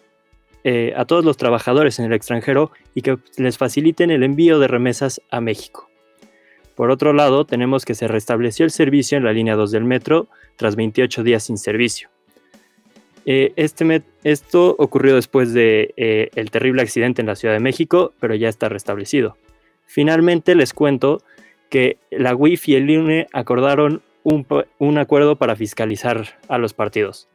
eh, 0.65 0.93
a 0.97 1.05
todos 1.05 1.25
los 1.25 1.37
trabajadores 1.37 1.99
en 1.99 2.07
el 2.07 2.13
extranjero 2.13 2.71
y 2.95 3.03
que 3.03 3.19
les 3.37 3.57
faciliten 3.57 4.11
el 4.11 4.25
envío 4.25 4.59
de 4.59 4.69
remesas 4.69 5.23
a 5.31 5.41
México. 5.41 5.89
Por 6.75 6.91
otro 6.91 7.13
lado, 7.13 7.45
tenemos 7.45 7.85
que 7.85 7.95
se 7.95 8.09
restableció 8.09 8.65
el 8.65 8.71
servicio 8.71 9.17
en 9.17 9.25
la 9.25 9.33
línea 9.33 9.57
2 9.57 9.71
del 9.71 9.85
metro 9.85 10.29
tras 10.57 10.77
28 10.77 11.23
días 11.23 11.45
sin 11.45 11.57
servicio. 11.57 12.11
Eh, 13.31 13.53
este 13.57 14.03
esto 14.25 14.75
ocurrió 14.79 15.15
después 15.15 15.53
del 15.53 15.93
de, 15.95 16.31
eh, 16.35 16.45
terrible 16.51 16.81
accidente 16.81 17.21
en 17.21 17.27
la 17.27 17.37
Ciudad 17.37 17.53
de 17.53 17.61
México, 17.61 18.15
pero 18.21 18.35
ya 18.35 18.49
está 18.49 18.71
restablecido. 18.71 19.37
Finalmente 19.85 20.55
les 20.55 20.73
cuento 20.73 21.21
que 21.69 21.99
la 22.11 22.35
UIF 22.35 22.71
y 22.71 22.77
el 22.77 22.89
INE 22.89 23.27
acordaron 23.35 24.01
un, 24.23 24.97
acuerdo 24.97 25.37
para 25.37 25.57
fiscalizar 25.57 26.39
a 26.49 26.57
los 26.57 26.73
partidos. 26.73 27.29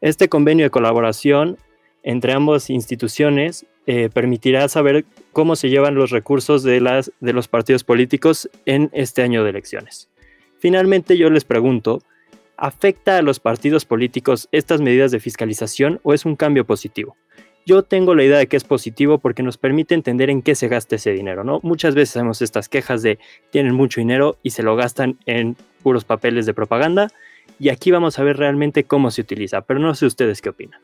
Este 0.00 0.30
convenio 0.30 0.64
de 0.64 0.70
colaboración 0.70 1.58
entre 2.02 2.32
ambas 2.32 2.70
instituciones 2.70 3.66
eh, 3.86 4.08
permitirá 4.10 4.66
saber 4.70 5.04
cómo 5.34 5.56
se 5.56 5.68
llevan 5.68 5.94
los 5.94 6.10
recursos 6.10 6.62
de, 6.62 6.80
las, 6.80 7.12
de 7.20 7.34
los 7.34 7.48
partidos 7.48 7.84
políticos 7.84 8.48
en 8.64 8.88
este 8.94 9.20
año 9.20 9.44
de 9.44 9.50
elecciones. 9.50 10.08
Finalmente 10.58 11.18
yo 11.18 11.28
les 11.28 11.44
pregunto, 11.44 12.00
¿Afecta 12.60 13.16
a 13.16 13.22
los 13.22 13.38
partidos 13.38 13.84
políticos 13.84 14.48
estas 14.50 14.80
medidas 14.80 15.12
de 15.12 15.20
fiscalización 15.20 16.00
o 16.02 16.12
es 16.12 16.24
un 16.24 16.34
cambio 16.34 16.64
positivo? 16.64 17.16
Yo 17.64 17.84
tengo 17.84 18.16
la 18.16 18.24
idea 18.24 18.38
de 18.38 18.48
que 18.48 18.56
es 18.56 18.64
positivo 18.64 19.18
porque 19.18 19.44
nos 19.44 19.58
permite 19.58 19.94
entender 19.94 20.28
en 20.28 20.42
qué 20.42 20.56
se 20.56 20.66
gasta 20.66 20.96
ese 20.96 21.12
dinero, 21.12 21.44
¿no? 21.44 21.60
Muchas 21.62 21.94
veces 21.94 22.16
hacemos 22.16 22.42
estas 22.42 22.68
quejas 22.68 23.02
de 23.02 23.20
tienen 23.50 23.74
mucho 23.74 24.00
dinero 24.00 24.38
y 24.42 24.50
se 24.50 24.64
lo 24.64 24.74
gastan 24.74 25.18
en 25.24 25.56
puros 25.84 26.04
papeles 26.04 26.46
de 26.46 26.54
propaganda 26.54 27.12
y 27.60 27.68
aquí 27.68 27.92
vamos 27.92 28.18
a 28.18 28.24
ver 28.24 28.36
realmente 28.38 28.82
cómo 28.82 29.12
se 29.12 29.20
utiliza, 29.20 29.60
pero 29.60 29.78
no 29.78 29.94
sé 29.94 30.06
ustedes 30.06 30.42
qué 30.42 30.48
opinan. 30.48 30.80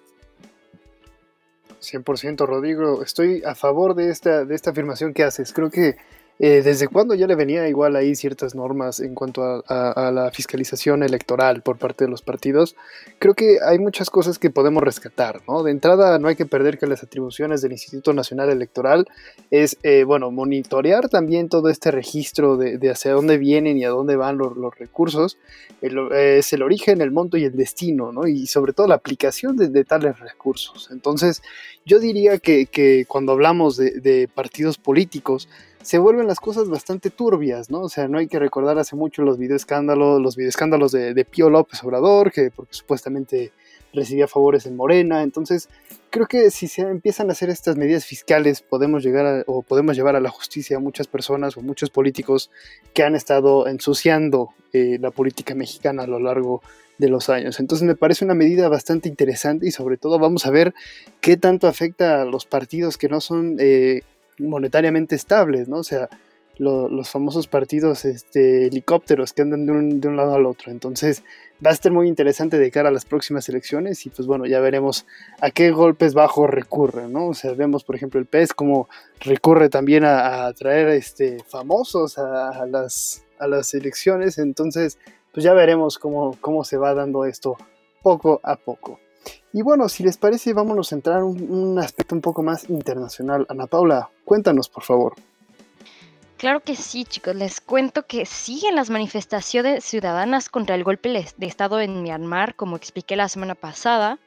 100% 1.80 2.46
Rodrigo, 2.46 3.02
estoy 3.02 3.42
a 3.44 3.56
favor 3.56 3.96
de 3.96 4.10
esta, 4.10 4.44
de 4.44 4.54
esta 4.54 4.70
afirmación 4.70 5.12
que 5.12 5.24
haces. 5.24 5.52
Creo 5.52 5.70
que 5.70 5.96
eh, 6.40 6.62
¿desde 6.62 6.88
cuándo 6.88 7.14
ya 7.14 7.28
le 7.28 7.36
venía 7.36 7.68
igual 7.68 7.94
ahí 7.94 8.16
ciertas 8.16 8.56
normas 8.56 8.98
en 8.98 9.14
cuanto 9.14 9.62
a, 9.68 10.10
la 10.12 10.32
fiscalización 10.32 11.04
electoral 11.04 11.62
por 11.62 11.78
parte 11.78 12.04
de 12.04 12.10
los 12.10 12.22
partidos? 12.22 12.74
Creo 13.20 13.34
que 13.34 13.58
hay 13.64 13.78
muchas 13.78 14.10
cosas 14.10 14.40
que 14.40 14.50
podemos 14.50 14.82
rescatar, 14.82 15.42
¿no? 15.46 15.62
De 15.62 15.70
entrada, 15.70 16.18
no 16.18 16.26
hay 16.26 16.34
que 16.34 16.44
perder 16.44 16.78
que 16.78 16.88
las 16.88 17.04
atribuciones 17.04 17.62
del 17.62 17.70
Instituto 17.70 18.12
Nacional 18.12 18.50
Electoral 18.50 19.06
es, 19.52 19.78
eh, 19.84 20.02
bueno, 20.02 20.32
monitorear 20.32 21.08
también 21.08 21.48
todo 21.48 21.68
este 21.68 21.92
registro 21.92 22.56
de, 22.56 22.90
hacia 22.90 23.12
dónde 23.12 23.38
vienen 23.38 23.78
y 23.78 23.84
a 23.84 23.90
dónde 23.90 24.16
van 24.16 24.36
los, 24.36 24.54
recursos, 24.76 25.38
es 25.80 26.52
el 26.52 26.62
origen, 26.62 27.00
el 27.00 27.12
monto 27.12 27.36
y 27.36 27.44
el 27.44 27.54
destino, 27.56 28.10
¿no? 28.10 28.26
Y 28.26 28.48
sobre 28.48 28.72
todo 28.72 28.88
la 28.88 28.96
aplicación 28.96 29.56
de, 29.56 29.84
tales 29.84 30.18
recursos. 30.18 30.88
Entonces, 30.90 31.42
yo 31.84 32.00
diría 32.00 32.38
que, 32.38 33.04
cuando 33.06 33.32
hablamos 33.32 33.76
de 33.76 34.28
partidos 34.34 34.78
políticos, 34.78 35.48
se 35.84 35.98
vuelven 35.98 36.26
las 36.26 36.40
cosas 36.40 36.68
bastante 36.70 37.10
turbias, 37.10 37.70
¿no? 37.70 37.82
O 37.82 37.88
sea, 37.90 38.08
no 38.08 38.18
hay 38.18 38.26
que 38.26 38.38
recordar 38.38 38.78
hace 38.78 38.96
mucho 38.96 39.22
los 39.22 39.36
videoescándalos, 39.36 40.20
los 40.20 40.34
videoescándalos 40.34 40.92
de, 40.92 41.12
de 41.12 41.24
Pío 41.26 41.50
López 41.50 41.84
Obrador, 41.84 42.32
que 42.32 42.50
porque 42.50 42.72
supuestamente 42.72 43.52
recibía 43.92 44.26
favores 44.26 44.64
en 44.64 44.76
Morena. 44.76 45.22
Entonces, 45.22 45.68
creo 46.08 46.26
que 46.26 46.50
si 46.50 46.68
se 46.68 46.82
empiezan 46.82 47.28
a 47.28 47.32
hacer 47.32 47.50
estas 47.50 47.76
medidas 47.76 48.06
fiscales, 48.06 48.62
podemos 48.62 49.02
llegar 49.02 49.44
o 49.46 49.62
podemos 49.62 49.94
llevar 49.94 50.16
a 50.16 50.20
la 50.20 50.30
justicia 50.30 50.78
a 50.78 50.80
muchas 50.80 51.06
personas 51.06 51.56
o 51.56 51.60
muchos 51.60 51.90
políticos 51.90 52.50
que 52.94 53.02
han 53.02 53.14
estado 53.14 53.66
ensuciando 53.66 54.54
eh, 54.72 54.98
la 55.00 55.10
política 55.10 55.54
mexicana 55.54 56.04
a 56.04 56.06
lo 56.06 56.18
largo 56.18 56.62
de 56.98 57.08
los 57.08 57.28
años. 57.28 57.60
Entonces 57.60 57.86
me 57.86 57.96
parece 57.96 58.24
una 58.24 58.34
medida 58.34 58.68
bastante 58.68 59.08
interesante 59.08 59.66
y 59.66 59.70
sobre 59.70 59.96
todo 59.96 60.18
vamos 60.18 60.46
a 60.46 60.50
ver 60.50 60.74
qué 61.20 61.36
tanto 61.36 61.66
afecta 61.66 62.22
a 62.22 62.24
los 62.24 62.46
partidos 62.46 62.96
que 62.96 63.08
no 63.08 63.20
son 63.20 63.56
eh, 63.58 64.02
monetariamente 64.38 65.14
estables, 65.14 65.68
¿no? 65.68 65.78
O 65.78 65.84
sea, 65.84 66.08
los 66.58 67.10
famosos 67.10 67.48
partidos 67.48 68.04
este, 68.04 68.66
helicópteros 68.66 69.32
que 69.32 69.42
andan 69.42 69.66
de 69.66 69.72
un, 69.72 70.00
de 70.00 70.08
un, 70.08 70.16
lado 70.16 70.34
al 70.34 70.46
otro. 70.46 70.70
Entonces 70.70 71.24
va 71.64 71.70
a 71.70 71.72
estar 71.72 71.90
muy 71.90 72.08
interesante 72.08 72.58
de 72.58 72.70
cara 72.70 72.90
a 72.90 72.92
las 72.92 73.04
próximas 73.04 73.48
elecciones 73.48 74.06
y 74.06 74.10
pues 74.10 74.26
bueno, 74.26 74.46
ya 74.46 74.60
veremos 74.60 75.06
a 75.40 75.50
qué 75.50 75.70
golpes 75.70 76.14
bajos 76.14 76.48
recurren, 76.48 77.12
¿no? 77.12 77.28
O 77.28 77.34
sea, 77.34 77.52
vemos 77.54 77.84
por 77.84 77.96
ejemplo 77.96 78.20
el 78.20 78.26
PES 78.26 78.54
como 78.54 78.88
recurre 79.20 79.68
también 79.68 80.04
a, 80.04 80.52
traer 80.52 80.88
este, 80.88 81.38
famosos 81.48 82.18
a, 82.18 82.66
las, 82.66 83.24
a 83.38 83.48
las 83.48 83.74
elecciones. 83.74 84.38
Entonces, 84.38 84.98
pues 85.32 85.42
ya 85.42 85.54
veremos 85.54 85.98
cómo, 85.98 86.36
cómo 86.40 86.62
se 86.64 86.76
va 86.76 86.94
dando 86.94 87.24
esto 87.24 87.56
poco 88.02 88.40
a 88.44 88.56
poco. 88.56 89.00
Y 89.52 89.62
bueno, 89.62 89.88
si 89.88 90.02
les 90.02 90.16
parece, 90.16 90.52
vámonos 90.52 90.92
a 90.92 90.96
entrar 90.96 91.18
en 91.18 91.50
un, 91.50 91.78
aspecto 91.78 92.14
un 92.14 92.20
poco 92.20 92.42
más 92.42 92.68
internacional. 92.68 93.46
Ana 93.48 93.66
Paula, 93.66 94.10
cuéntanos, 94.24 94.68
por 94.68 94.82
favor. 94.82 95.14
Claro 96.36 96.60
que 96.60 96.74
sí, 96.74 97.04
chicos. 97.04 97.34
Les 97.36 97.60
cuento 97.60 98.06
que 98.06 98.26
siguen 98.26 98.74
las 98.74 98.90
manifestaciones 98.90 99.84
ciudadanas 99.84 100.48
contra 100.48 100.74
el 100.74 100.84
golpe 100.84 101.08
de 101.08 101.46
Estado 101.46 101.80
en 101.80 102.02
Myanmar, 102.02 102.56
como 102.56 102.76
expliqué 102.76 103.16
la 103.16 103.28
semana 103.28 103.54
pasada. 103.54 104.18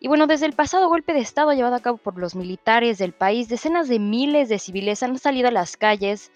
Y 0.00 0.06
bueno, 0.06 0.28
desde 0.28 0.46
el 0.46 0.52
pasado 0.52 0.88
golpe 0.88 1.12
de 1.12 1.20
Estado 1.20 1.52
llevado 1.52 1.74
a 1.74 1.80
cabo 1.80 1.96
por 1.96 2.16
los 2.16 2.36
militares 2.36 2.98
del 2.98 3.12
país, 3.12 3.48
decenas 3.48 3.88
de 3.88 3.98
miles 3.98 4.48
de 4.48 4.60
civiles 4.60 5.02
han 5.02 5.18
salido 5.18 5.48
a 5.48 5.52
las 5.52 5.76
calles 5.76 6.30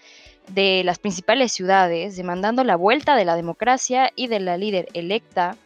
de 0.49 0.83
las 0.85 0.99
principales 0.99 1.53
ciudades 1.53 2.17
demandando 2.17 2.65
la 2.65 2.75
vuelta 2.75 3.15
de 3.15 3.25
la 3.25 3.37
democracia 3.37 4.11
y 4.17 4.27
de 4.27 4.41
la 4.41 4.57
líder 4.57 4.89
electa 4.93 5.57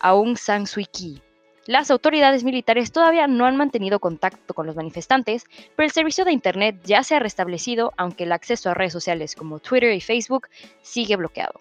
Aung 0.00 0.38
San 0.38 0.66
Suu 0.66 0.84
Kyi. 0.90 1.22
Las 1.66 1.90
autoridades 1.90 2.44
militares 2.44 2.92
todavía 2.92 3.26
no 3.26 3.44
han 3.44 3.56
mantenido 3.56 3.98
contacto 3.98 4.54
con 4.54 4.68
los 4.68 4.76
manifestantes, 4.76 5.44
pero 5.74 5.84
el 5.84 5.92
servicio 5.92 6.24
de 6.24 6.30
Internet 6.30 6.80
ya 6.84 7.02
se 7.02 7.16
ha 7.16 7.18
restablecido, 7.18 7.92
aunque 7.96 8.22
el 8.22 8.30
acceso 8.30 8.70
a 8.70 8.74
redes 8.74 8.92
sociales 8.92 9.34
como 9.34 9.58
Twitter 9.58 9.92
y 9.92 10.00
Facebook 10.00 10.46
sigue 10.82 11.16
bloqueado. 11.16 11.60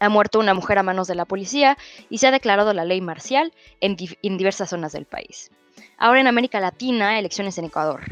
Ha 0.00 0.08
muerto 0.08 0.40
una 0.40 0.54
mujer 0.54 0.78
a 0.78 0.82
manos 0.82 1.06
de 1.06 1.14
la 1.14 1.24
policía 1.24 1.78
y 2.10 2.18
se 2.18 2.26
ha 2.26 2.32
declarado 2.32 2.74
la 2.74 2.84
ley 2.84 3.00
marcial 3.00 3.52
en, 3.80 3.94
diversas 3.94 4.70
zonas 4.70 4.90
del 4.90 5.06
país. 5.06 5.52
Ahora 5.98 6.20
en 6.20 6.26
América 6.26 6.58
Latina, 6.58 7.16
elecciones 7.20 7.56
en 7.58 7.66
Ecuador. 7.66 8.02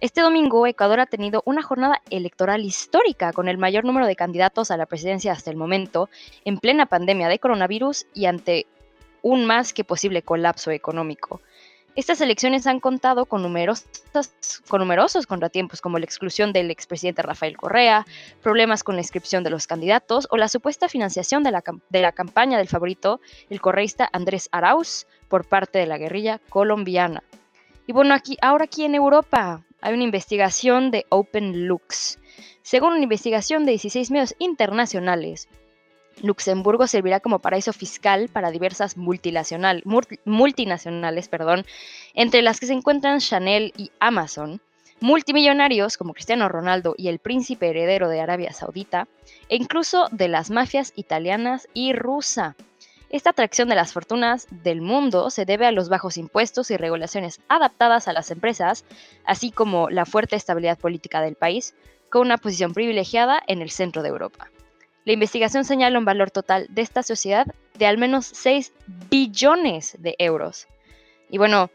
Este 0.00 0.20
domingo, 0.20 0.64
Ecuador 0.68 1.00
ha 1.00 1.06
tenido 1.06 1.42
una 1.44 1.62
jornada 1.62 2.02
electoral 2.10 2.64
histórica 2.64 3.32
con 3.32 3.48
el 3.48 3.58
mayor 3.58 3.84
número 3.84 4.06
de 4.06 4.14
candidatos 4.14 4.70
a 4.70 4.76
la 4.76 4.86
presidencia 4.86 5.32
hasta 5.32 5.50
el 5.50 5.56
momento, 5.56 6.08
en 6.44 6.58
plena 6.58 6.86
pandemia 6.86 7.26
de 7.26 7.40
coronavirus 7.40 8.06
y 8.14 8.26
ante 8.26 8.68
un 9.22 9.46
más 9.46 9.72
que 9.72 9.84
posible 9.84 10.22
colapso 10.22 10.70
económico. 10.70 11.40
Estas 11.96 12.20
elecciones 12.20 12.66
han 12.66 12.78
contado 12.78 13.24
con, 13.24 13.42
con 13.42 14.80
numerosos 14.80 15.26
contratiempos 15.26 15.80
como 15.80 15.98
la 15.98 16.04
exclusión 16.04 16.52
del 16.52 16.70
expresidente 16.70 17.22
Rafael 17.22 17.56
Correa, 17.56 18.04
problemas 18.42 18.84
con 18.84 18.96
la 18.96 19.00
inscripción 19.00 19.42
de 19.42 19.48
los 19.48 19.66
candidatos 19.66 20.28
o 20.30 20.36
la 20.36 20.48
supuesta 20.48 20.90
financiación 20.90 21.42
de 21.42 21.52
la, 21.52 21.64
de 21.88 22.02
la 22.02 22.12
campaña 22.12 22.58
del 22.58 22.68
favorito, 22.68 23.20
el 23.48 23.62
correísta 23.62 24.10
Andrés 24.12 24.50
Arauz, 24.52 25.06
por 25.28 25.46
parte 25.46 25.78
de 25.78 25.86
la 25.86 25.96
guerrilla 25.96 26.38
colombiana. 26.50 27.22
Y 27.86 27.92
bueno, 27.92 28.12
aquí, 28.12 28.36
ahora 28.42 28.64
aquí 28.64 28.84
en 28.84 28.94
Europa 28.94 29.62
hay 29.80 29.94
una 29.94 30.04
investigación 30.04 30.90
de 30.90 31.06
OpenLux. 31.08 32.18
Según 32.60 32.92
una 32.92 33.04
investigación 33.04 33.64
de 33.64 33.72
16 33.72 34.10
medios 34.10 34.34
internacionales, 34.38 35.48
Luxemburgo 36.22 36.86
servirá 36.86 37.20
como 37.20 37.40
paraíso 37.40 37.72
fiscal 37.72 38.28
para 38.28 38.50
diversas 38.50 38.96
multinacionales, 38.96 41.28
perdón, 41.28 41.66
entre 42.14 42.42
las 42.42 42.58
que 42.58 42.66
se 42.66 42.72
encuentran 42.72 43.20
Chanel 43.20 43.72
y 43.76 43.90
Amazon, 44.00 44.60
multimillonarios 45.00 45.96
como 45.96 46.14
Cristiano 46.14 46.48
Ronaldo 46.48 46.94
y 46.96 47.08
el 47.08 47.18
príncipe 47.18 47.68
heredero 47.68 48.08
de 48.08 48.20
Arabia 48.20 48.52
Saudita, 48.52 49.08
e 49.48 49.56
incluso 49.56 50.08
de 50.10 50.28
las 50.28 50.50
mafias 50.50 50.92
italianas 50.96 51.68
y 51.74 51.92
rusa. 51.92 52.56
Esta 53.08 53.30
atracción 53.30 53.68
de 53.68 53.76
las 53.76 53.92
fortunas 53.92 54.48
del 54.50 54.80
mundo 54.80 55.30
se 55.30 55.44
debe 55.44 55.66
a 55.66 55.72
los 55.72 55.88
bajos 55.88 56.16
impuestos 56.16 56.70
y 56.70 56.76
regulaciones 56.76 57.40
adaptadas 57.48 58.08
a 58.08 58.12
las 58.12 58.30
empresas, 58.30 58.84
así 59.24 59.52
como 59.52 59.90
la 59.90 60.06
fuerte 60.06 60.34
estabilidad 60.34 60.78
política 60.78 61.20
del 61.20 61.36
país, 61.36 61.74
con 62.10 62.22
una 62.22 62.38
posición 62.38 62.72
privilegiada 62.72 63.40
en 63.46 63.62
el 63.62 63.70
centro 63.70 64.02
de 64.02 64.08
Europa. 64.08 64.50
La 65.06 65.12
investigación 65.12 65.64
señala 65.64 66.00
un 66.00 66.04
valor 66.04 66.32
total 66.32 66.66
de 66.68 66.82
esta 66.82 67.04
sociedad 67.04 67.46
de 67.78 67.86
al 67.86 67.96
menos 67.96 68.26
6 68.26 68.72
billones 69.08 69.96
de 70.00 70.16
euros. 70.18 70.66
Y 71.30 71.38
bueno, 71.38 71.70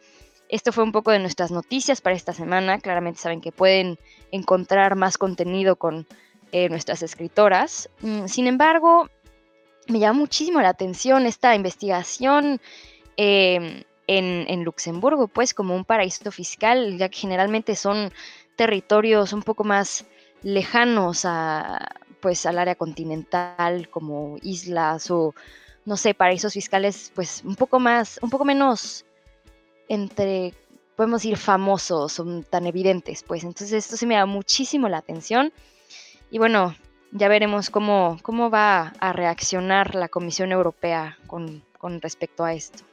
esto 0.50 0.74
fue 0.74 0.84
un 0.84 0.92
poco 0.92 1.12
de 1.12 1.20
nuestras 1.20 1.50
noticias 1.50 2.02
para 2.02 2.14
esta 2.14 2.34
semana. 2.34 2.80
Claramente 2.80 3.22
saben 3.22 3.40
que 3.40 3.54
pueden 3.54 3.98
encontrar 4.32 4.98
más 4.98 5.18
contenido 5.18 5.78
con 5.78 6.06
eh, 6.52 6.68
nuestras 6.68 7.04
escritoras. 7.04 7.90
Mm, 8.02 8.26
sin 8.28 8.48
embargo, 8.48 9.10
me 9.88 10.00
llama 10.00 10.20
muchísimo 10.20 10.60
la 10.60 10.68
atención 10.68 11.26
esta 11.26 11.56
investigación 11.56 12.60
em, 13.16 13.86
en, 14.08 14.46
en, 14.50 14.64
Luxemburgo, 14.66 15.30
pues 15.30 15.54
como 15.54 15.74
un 15.74 15.86
paraíso 15.86 16.34
fiscal, 16.34 16.98
ya 16.98 17.08
que 17.08 17.20
generalmente 17.20 17.78
son 17.78 18.12
territorios 18.58 19.32
un 19.32 19.42
poco 19.42 19.64
más 19.64 20.06
lejanos 20.44 21.24
a, 21.24 21.96
pues 22.22 22.46
al 22.46 22.60
área 22.60 22.76
continental 22.76 23.90
como 23.90 24.38
islas 24.42 25.10
o 25.12 25.34
no 25.86 25.98
sé, 25.98 26.14
paraísos 26.14 26.54
fiscales 26.54 27.12
pues 27.16 27.42
un 27.44 27.56
poco 27.56 27.80
más, 27.80 28.20
un 28.22 28.30
poco 28.30 28.46
menos 28.46 29.06
entre, 29.90 30.54
podemos 30.96 31.22
decir, 31.24 31.38
famosos, 31.38 32.14
son 32.14 32.44
tan 32.44 32.66
evidentes, 32.66 33.24
pues 33.24 33.44
entonces 33.44 33.74
esto 33.74 33.98
se 33.98 34.06
me 34.06 34.16
da 34.16 34.26
muchísimo 34.26 34.88
la 34.88 35.00
atención 35.00 35.52
y 36.30 36.38
bueno, 36.38 36.76
ya 37.12 37.28
veremos 37.28 37.70
cómo, 37.70 38.18
cómo 38.22 38.50
va 38.50 38.94
a 39.00 39.12
reaccionar 39.12 39.96
la 39.96 40.08
Comisión 40.08 40.52
Europea 40.52 41.18
con, 41.28 41.64
con 41.78 42.00
respecto 42.00 42.46
a 42.46 42.54
esto. 42.54 42.84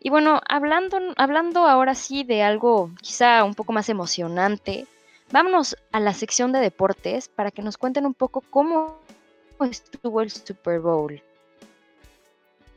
Y 0.00 0.08
bueno, 0.08 0.40
hablando, 0.48 0.98
hablando 1.16 1.66
ahora 1.66 1.94
sí 1.94 2.22
de 2.22 2.42
algo 2.42 2.90
quizá 3.02 3.44
un 3.44 3.54
poco 3.54 3.72
más 3.72 3.88
emocionante, 3.88 4.86
Vámonos 5.32 5.76
a 5.92 6.00
la 6.00 6.14
sección 6.14 6.52
de 6.52 6.60
deportes 6.60 7.28
para 7.28 7.50
que 7.50 7.62
nos 7.62 7.76
cuenten 7.76 8.06
un 8.06 8.14
poco 8.14 8.42
cómo 8.48 9.00
estuvo 9.60 10.20
el 10.20 10.30
Super 10.30 10.80
Bowl. 10.80 11.20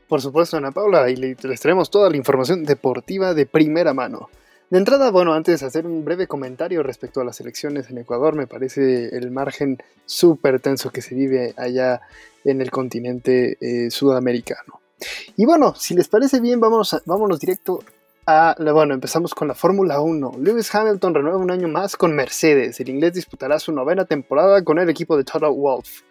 Por 0.08 0.20
supuesto, 0.20 0.56
Ana 0.56 0.72
Paula, 0.72 1.08
y 1.08 1.14
les 1.16 1.60
traemos 1.60 1.90
toda 1.90 2.10
la 2.10 2.16
información 2.16 2.64
deportiva 2.64 3.32
de 3.32 3.46
primera 3.46 3.94
mano. 3.94 4.28
De 4.68 4.78
entrada, 4.78 5.10
bueno, 5.10 5.32
antes 5.32 5.60
de 5.60 5.66
hacer 5.66 5.86
un 5.86 6.04
breve 6.04 6.26
comentario 6.26 6.82
respecto 6.82 7.20
a 7.20 7.24
las 7.24 7.40
elecciones 7.40 7.90
en 7.90 7.98
Ecuador, 7.98 8.34
me 8.34 8.46
parece 8.48 9.16
el 9.16 9.30
margen 9.30 9.78
súper 10.06 10.60
tenso 10.60 10.90
que 10.90 11.02
se 11.02 11.14
vive 11.14 11.54
allá 11.56 12.00
en 12.44 12.60
el 12.60 12.70
continente 12.70 13.56
eh, 13.60 13.90
sudamericano. 13.90 14.80
Y 15.36 15.44
bueno, 15.44 15.74
si 15.76 15.94
les 15.94 16.08
parece 16.08 16.40
bien, 16.40 16.60
vámonos, 16.60 17.02
vámonos 17.06 17.38
directo 17.40 17.80
bueno, 18.72 18.94
empezamos 18.94 19.34
con 19.34 19.48
la 19.48 19.54
Fórmula 19.54 20.00
1. 20.00 20.32
Lewis 20.38 20.74
Hamilton 20.74 21.14
renueva 21.14 21.38
un 21.38 21.50
año 21.50 21.68
más 21.68 21.96
con 21.96 22.14
Mercedes. 22.14 22.78
El 22.80 22.88
inglés 22.88 23.14
disputará 23.14 23.58
su 23.58 23.72
novena 23.72 24.04
temporada 24.04 24.62
con 24.62 24.78
el 24.78 24.88
equipo 24.88 25.16
de 25.16 25.24
Total 25.24 25.50
Wolf. 25.50 26.02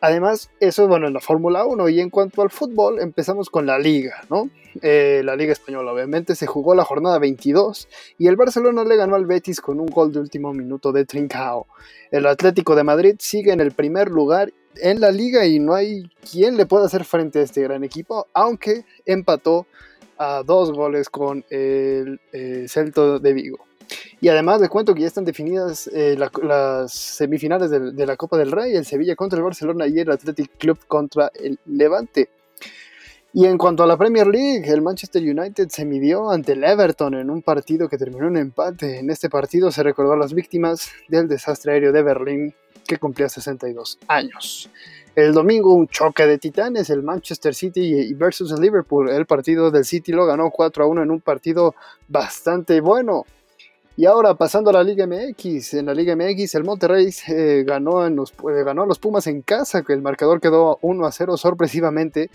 Además, 0.00 0.50
eso, 0.60 0.86
bueno, 0.88 1.06
en 1.06 1.14
la 1.14 1.20
Fórmula 1.20 1.64
1 1.64 1.88
y 1.88 2.00
en 2.00 2.10
cuanto 2.10 2.42
al 2.42 2.50
fútbol, 2.50 3.00
empezamos 3.00 3.48
con 3.48 3.64
la 3.64 3.78
Liga, 3.78 4.22
¿no? 4.28 4.50
Eh, 4.82 5.22
la 5.24 5.36
Liga 5.36 5.52
Española, 5.52 5.92
obviamente, 5.92 6.34
se 6.34 6.46
jugó 6.46 6.74
la 6.74 6.84
jornada 6.84 7.18
22 7.18 7.88
y 8.18 8.26
el 8.26 8.36
Barcelona 8.36 8.84
le 8.84 8.96
ganó 8.96 9.14
al 9.16 9.24
Betis 9.24 9.60
con 9.60 9.80
un 9.80 9.86
gol 9.86 10.12
de 10.12 10.20
último 10.20 10.52
minuto 10.52 10.92
de 10.92 11.06
Trincao. 11.06 11.66
El 12.10 12.26
Atlético 12.26 12.76
de 12.76 12.84
Madrid 12.84 13.16
sigue 13.18 13.52
en 13.52 13.60
el 13.60 13.72
primer 13.72 14.10
lugar 14.10 14.52
en 14.76 15.00
la 15.00 15.10
liga 15.10 15.46
y 15.46 15.58
no 15.58 15.74
hay 15.74 16.10
quien 16.30 16.56
le 16.56 16.66
pueda 16.66 16.86
hacer 16.86 17.04
frente 17.04 17.38
a 17.38 17.42
este 17.42 17.62
gran 17.62 17.82
equipo, 17.82 18.26
aunque 18.34 18.84
empató 19.06 19.66
a 20.18 20.42
dos 20.42 20.72
goles 20.72 21.08
con 21.08 21.44
el 21.50 22.20
eh, 22.32 22.66
Celto 22.68 23.18
de 23.18 23.32
Vigo. 23.32 23.66
Y 24.20 24.28
además 24.28 24.60
de 24.60 24.68
cuento 24.68 24.94
que 24.94 25.02
ya 25.02 25.06
están 25.06 25.24
definidas 25.24 25.88
eh, 25.92 26.16
las 26.42 26.92
semifinales 26.92 27.70
de, 27.70 28.06
la 28.06 28.16
Copa 28.16 28.36
del 28.36 28.50
Rey, 28.50 28.74
el 28.74 28.86
Sevilla 28.86 29.14
contra 29.14 29.38
el 29.38 29.44
Barcelona 29.44 29.86
y 29.86 29.98
el 29.98 30.10
Athletic 30.10 30.56
Club 30.58 30.78
contra 30.86 31.30
el 31.34 31.58
Levante. 31.66 32.30
Y 33.32 33.44
en 33.44 33.58
cuanto 33.58 33.82
a 33.82 33.86
la 33.86 33.98
Premier 33.98 34.26
League, 34.26 34.66
el 34.66 34.80
Manchester 34.80 35.22
United 35.22 35.68
se 35.68 35.84
midió 35.84 36.30
ante 36.30 36.52
el 36.52 36.64
Everton 36.64 37.14
en 37.14 37.28
un 37.28 37.42
partido 37.42 37.86
que 37.88 37.98
terminó 37.98 38.28
en 38.28 38.38
empate. 38.38 38.98
En 38.98 39.10
este 39.10 39.28
partido 39.28 39.70
se 39.70 39.82
recordó 39.82 40.14
a 40.14 40.16
las 40.16 40.32
víctimas 40.32 40.90
del 41.08 41.28
desastre 41.28 41.74
aéreo 41.74 41.92
de 41.92 42.02
Berlín 42.02 42.54
que 42.86 42.96
cumplía 42.96 43.28
62 43.28 43.98
años. 44.08 44.70
El 45.16 45.32
domingo 45.32 45.72
un 45.72 45.88
choque 45.88 46.26
de 46.26 46.36
titanes, 46.36 46.90
el 46.90 47.02
Manchester 47.02 47.54
City 47.54 48.12
versus 48.12 48.52
el 48.52 48.60
Liverpool. 48.60 49.08
El 49.08 49.24
partido 49.24 49.70
del 49.70 49.86
City 49.86 50.12
lo 50.12 50.26
ganó 50.26 50.50
4 50.50 50.84
a 50.84 50.86
1 50.86 51.04
en 51.04 51.10
un 51.10 51.22
partido 51.22 51.74
bastante 52.06 52.82
bueno. 52.82 53.24
Y 53.96 54.04
ahora 54.04 54.34
pasando 54.34 54.68
a 54.68 54.74
la 54.74 54.84
Liga 54.84 55.06
MX, 55.06 55.72
en 55.72 55.86
la 55.86 55.94
Liga 55.94 56.14
MX 56.14 56.54
el 56.56 56.64
Monterrey 56.64 57.10
ganó, 57.64 58.06
eh, 58.06 58.62
ganó 58.62 58.82
a 58.82 58.86
los 58.86 58.98
Pumas 58.98 59.26
en 59.26 59.40
casa, 59.40 59.82
que 59.82 59.94
el 59.94 60.02
marcador 60.02 60.38
quedó 60.38 60.78
1 60.82 61.06
a 61.06 61.10
0 61.10 61.38
sorpresivamente, 61.38 62.28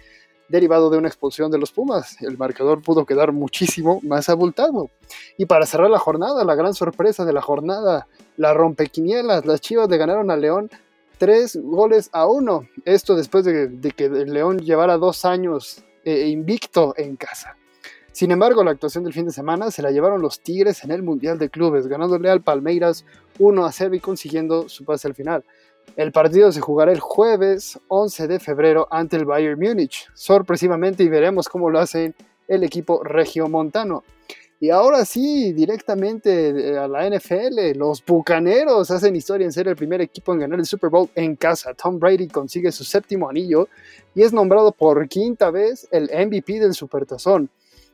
derivado 0.50 0.90
de 0.90 0.98
una 0.98 1.08
expulsión 1.08 1.52
de 1.52 1.60
los 1.60 1.72
Pumas. 1.72 2.20
El 2.24 2.40
marcador 2.40 2.82
pudo 2.82 3.06
quedar 3.06 3.32
muchísimo 3.32 4.00
más 4.02 4.28
abultado. 4.28 4.90
Y 5.38 5.46
para 5.46 5.68
cerrar 5.68 5.92
la 5.92 6.00
jornada, 6.00 6.44
la 6.44 6.56
gran 6.56 6.74
sorpresa 6.74 7.26
de 7.26 7.34
la 7.34 7.44
jornada, 7.44 8.08
la 8.38 8.56
rompequinielas, 8.56 9.46
las 9.46 9.62
Chivas 9.62 9.88
le 9.88 9.98
ganaron 9.98 10.32
a 10.32 10.36
León 10.36 10.72
3 11.22 11.60
goles 11.62 12.10
a 12.13 12.25
1. 12.25 12.68
Esto 12.84 13.16
después 13.16 13.46
de, 13.46 13.94
que 13.96 14.06
el 14.06 14.34
León 14.34 14.58
llevara 14.58 14.98
dos 14.98 15.24
años 15.24 15.84
eh, 16.04 16.30
invicto 16.30 16.96
en 16.98 17.16
casa. 17.16 17.56
Sin 18.12 18.32
embargo, 18.32 18.63
la 18.63 18.72
actuación 18.72 19.04
del 19.04 19.13
fin 19.13 19.28
de 19.28 19.32
semana 19.32 19.70
se 19.70 19.84
la 19.84 19.92
llevaron 19.92 20.20
los 20.20 20.40
Tigres 20.42 20.84
en 20.84 20.90
el 20.90 21.04
Mundial 21.04 21.38
de 21.38 21.51
Clubes, 21.51 21.86
ganándole 21.86 22.28
al 22.28 22.42
Palmeiras 22.42 23.06
1 23.38 23.63
a 23.63 23.72
0 23.72 23.94
y 23.94 24.00
consiguiendo 24.00 24.68
su 24.68 24.84
pase 24.84 25.10
al 25.10 25.13
final. 25.13 25.46
El 25.96 26.12
partido 26.12 26.51
se 26.51 26.60
jugará 26.60 26.92
el 26.92 27.00
jueves 27.00 27.80
11 27.88 28.28
de 28.28 28.40
febrero 28.40 28.88
ante 28.90 29.18
el 29.18 29.25
Bayern 29.25 29.60
Múnich, 29.60 30.10
sorpresivamente, 30.16 31.04
y 31.04 31.10
veremos 31.10 31.48
cómo 31.50 31.70
lo 31.70 31.78
hace 31.78 32.16
el 32.48 32.63
equipo 32.63 33.04
regiomontano. 33.04 34.04
Y 34.62 34.70
ahora 34.70 35.06
sí, 35.06 35.53
directamente 35.53 36.50
eh, 36.50 36.77
a 36.77 36.88
la 36.88 37.10
NFL, 37.10 37.75
los 37.75 38.06
Bucaneros 38.06 38.91
hacen 38.91 39.15
historia 39.15 39.44
en 39.44 39.51
ser 39.51 39.68
el 39.68 39.75
primer 39.75 40.01
equipo 40.01 40.34
en 40.34 40.39
ganar 40.41 40.60
el 40.60 40.68
Super 40.68 40.91
Bowl 40.91 41.10
en 41.15 41.36
casa. 41.36 41.74
Tom 41.74 41.98
Brady 41.98 42.27
consigue 42.27 42.72
su 42.72 42.84
séptimo 42.84 43.27
anillo 43.27 43.68
y 44.13 44.22
es 44.22 44.32
nombrado 44.32 44.72
por 44.72 45.10
quinta 45.10 45.50
vez 45.50 45.88
el 45.89 46.12
MVP 46.13 46.60
del 46.60 46.75
Supertazón. 46.75 47.50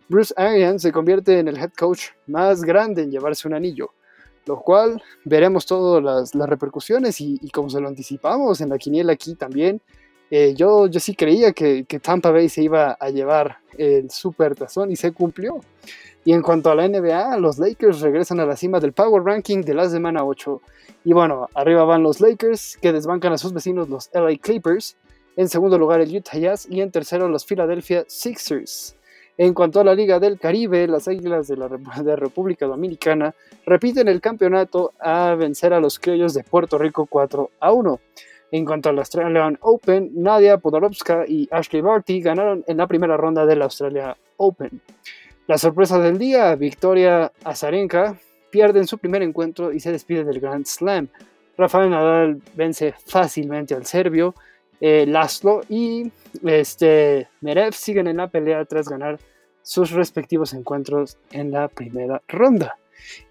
Bruce 0.10 0.34
Arians 0.36 0.82
se 0.82 0.92
convierte 0.92 1.40
en 1.40 1.48
el 1.48 1.58
head 1.58 1.72
coach 1.72 2.08
más 2.26 2.62
grande 2.64 3.04
en 3.04 3.12
llevarse 3.12 3.48
un 3.48 3.54
anillo, 3.54 3.92
lo 4.46 4.60
cual 4.60 5.02
veremos 5.24 5.66
todas 5.66 6.04
las, 6.04 6.50
repercusiones 6.50 7.22
y, 7.22 7.50
como 7.50 7.70
se 7.70 7.80
lo 7.80 7.88
anticipamos 7.88 8.60
en 8.60 8.68
la 8.68 8.78
quiniela 8.78 9.14
aquí 9.14 9.36
también, 9.36 9.82
eh, 10.30 10.54
yo, 10.54 10.88
yo 10.88 11.00
sí 11.00 11.16
creía 11.16 11.54
que, 11.54 11.86
Tampa 12.02 12.32
Bay 12.32 12.50
se 12.50 12.62
iba 12.62 12.98
a 13.00 13.10
llevar 13.10 13.60
el 13.78 14.12
super 14.12 14.54
tazón 14.54 14.92
y 14.92 14.98
se 14.98 15.14
cumplió. 15.14 15.62
Y 16.28 16.34
en 16.34 16.42
cuanto 16.42 16.70
a 16.70 16.76
la 16.76 16.86
NBA, 16.86 17.38
los 17.38 17.58
Lakers 17.58 18.02
regresan 18.02 18.42
a 18.42 18.46
la 18.46 18.58
cima 18.58 18.82
del 18.82 18.92
Power 18.92 19.24
Ranking 19.24 19.62
de 19.62 19.74
la 19.74 19.88
semana 19.88 20.26
8. 20.26 20.62
Y 21.06 21.14
bueno, 21.14 21.48
arriba 21.54 21.86
van 21.86 22.04
los 22.04 22.20
Lakers, 22.20 22.78
que 22.82 22.92
desbancan 22.92 23.32
a 23.32 23.38
sus 23.38 23.54
vecinos 23.54 23.88
los 23.88 24.10
LA 24.14 24.36
Clippers. 24.42 24.98
En 25.38 25.48
segundo 25.48 25.80
lugar 25.80 26.02
el 26.02 26.14
Utah 26.14 26.38
Jazz 26.38 26.68
y 26.70 26.82
en 26.82 26.92
tercero 26.92 27.30
los 27.30 27.46
Philadelphia 27.46 28.04
Sixers. 28.10 28.98
En 29.38 29.54
cuanto 29.54 29.80
a 29.80 29.86
la 29.86 29.96
Liga 29.96 30.20
del 30.20 30.38
Caribe, 30.38 30.86
las 30.88 31.08
Águilas 31.08 31.48
de 31.48 31.56
la 31.56 32.16
República 32.18 32.66
Dominicana 32.66 33.34
repiten 33.66 34.10
el 34.10 34.20
campeonato 34.20 34.92
a 35.00 35.34
vencer 35.36 35.72
a 35.72 35.80
los 35.80 35.98
criollos 35.98 36.34
de 36.34 36.44
Puerto 36.44 36.78
Rico 36.78 37.06
4 37.06 37.52
a 37.62 37.72
1. 37.72 38.00
En 38.52 38.66
cuanto 38.66 38.90
al 38.90 39.00
Australian 39.00 39.58
Open, 39.62 40.12
Nadia 40.14 40.58
Podolowska 40.58 41.24
y 41.26 41.48
Ashley 41.52 41.82
Barty 41.82 42.20
ganaron 42.20 42.66
en 42.68 42.76
la 42.76 42.88
primera 42.88 43.16
ronda 43.16 43.46
del 43.46 43.62
Australia 43.62 44.18
Open. 44.36 44.82
La 45.48 45.58
sorpresa 45.58 45.98
del 45.98 46.18
día, 46.18 46.54
Victoria 46.56 47.32
Azarenka 47.46 48.20
pierde 48.50 48.80
en 48.80 48.88
su 48.88 48.98
primer 48.98 49.22
encuentro 49.22 49.72
y 49.72 49.80
se 49.80 49.94
despide 49.94 50.26
del 50.26 50.42
Grand 50.42 50.66
Slam. 50.66 51.08
Rafael 51.58 51.90
Nadal 51.90 52.42
vence 52.54 52.94
fácilmente 53.06 53.74
al 53.74 53.86
serbio 53.86 54.36
eh, 54.82 55.06
Laszlo 55.08 55.62
y 55.70 56.12
este, 56.44 57.30
Merev 57.40 57.74
siguen 57.74 58.08
en 58.08 58.18
la 58.18 58.28
pelea 58.28 58.66
tras 58.66 58.90
ganar 58.90 59.20
sus 59.62 59.92
respectivos 59.92 60.54
encuentros 60.54 61.18
en 61.32 61.52
la 61.52 61.70
primera 61.70 62.22
ronda. 62.28 62.78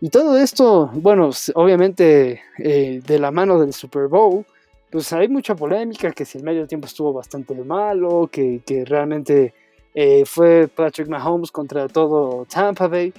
Y 0.00 0.09
todo 0.09 0.38
esto, 0.38 0.90
bueno, 0.94 1.31
obviamente 1.55 2.40
eh, 2.59 3.02
de 3.07 3.18
la 3.18 3.31
mano 3.31 3.61
del 3.61 3.74
Super 3.74 4.09
Bowl, 4.09 4.46
pues 4.90 5.12
hay 5.12 5.29
mucha 5.29 5.55
polémica, 5.55 6.12
que 6.12 6.24
si 6.24 6.38
el 6.38 6.44
medio 6.44 6.66
tiempo 6.66 6.87
estuvo 6.87 7.12
bastante 7.12 7.55
malo, 7.55 8.31
que, 8.33 8.62
que 8.64 8.87
realmente 8.87 9.52
eh, 9.96 10.24
fue 10.24 10.68
Patrick 10.68 11.09
Mahomes 11.09 11.50
contra 11.50 11.88
todo 11.88 12.46
Tampa 12.48 12.87
Bay. 12.87 13.12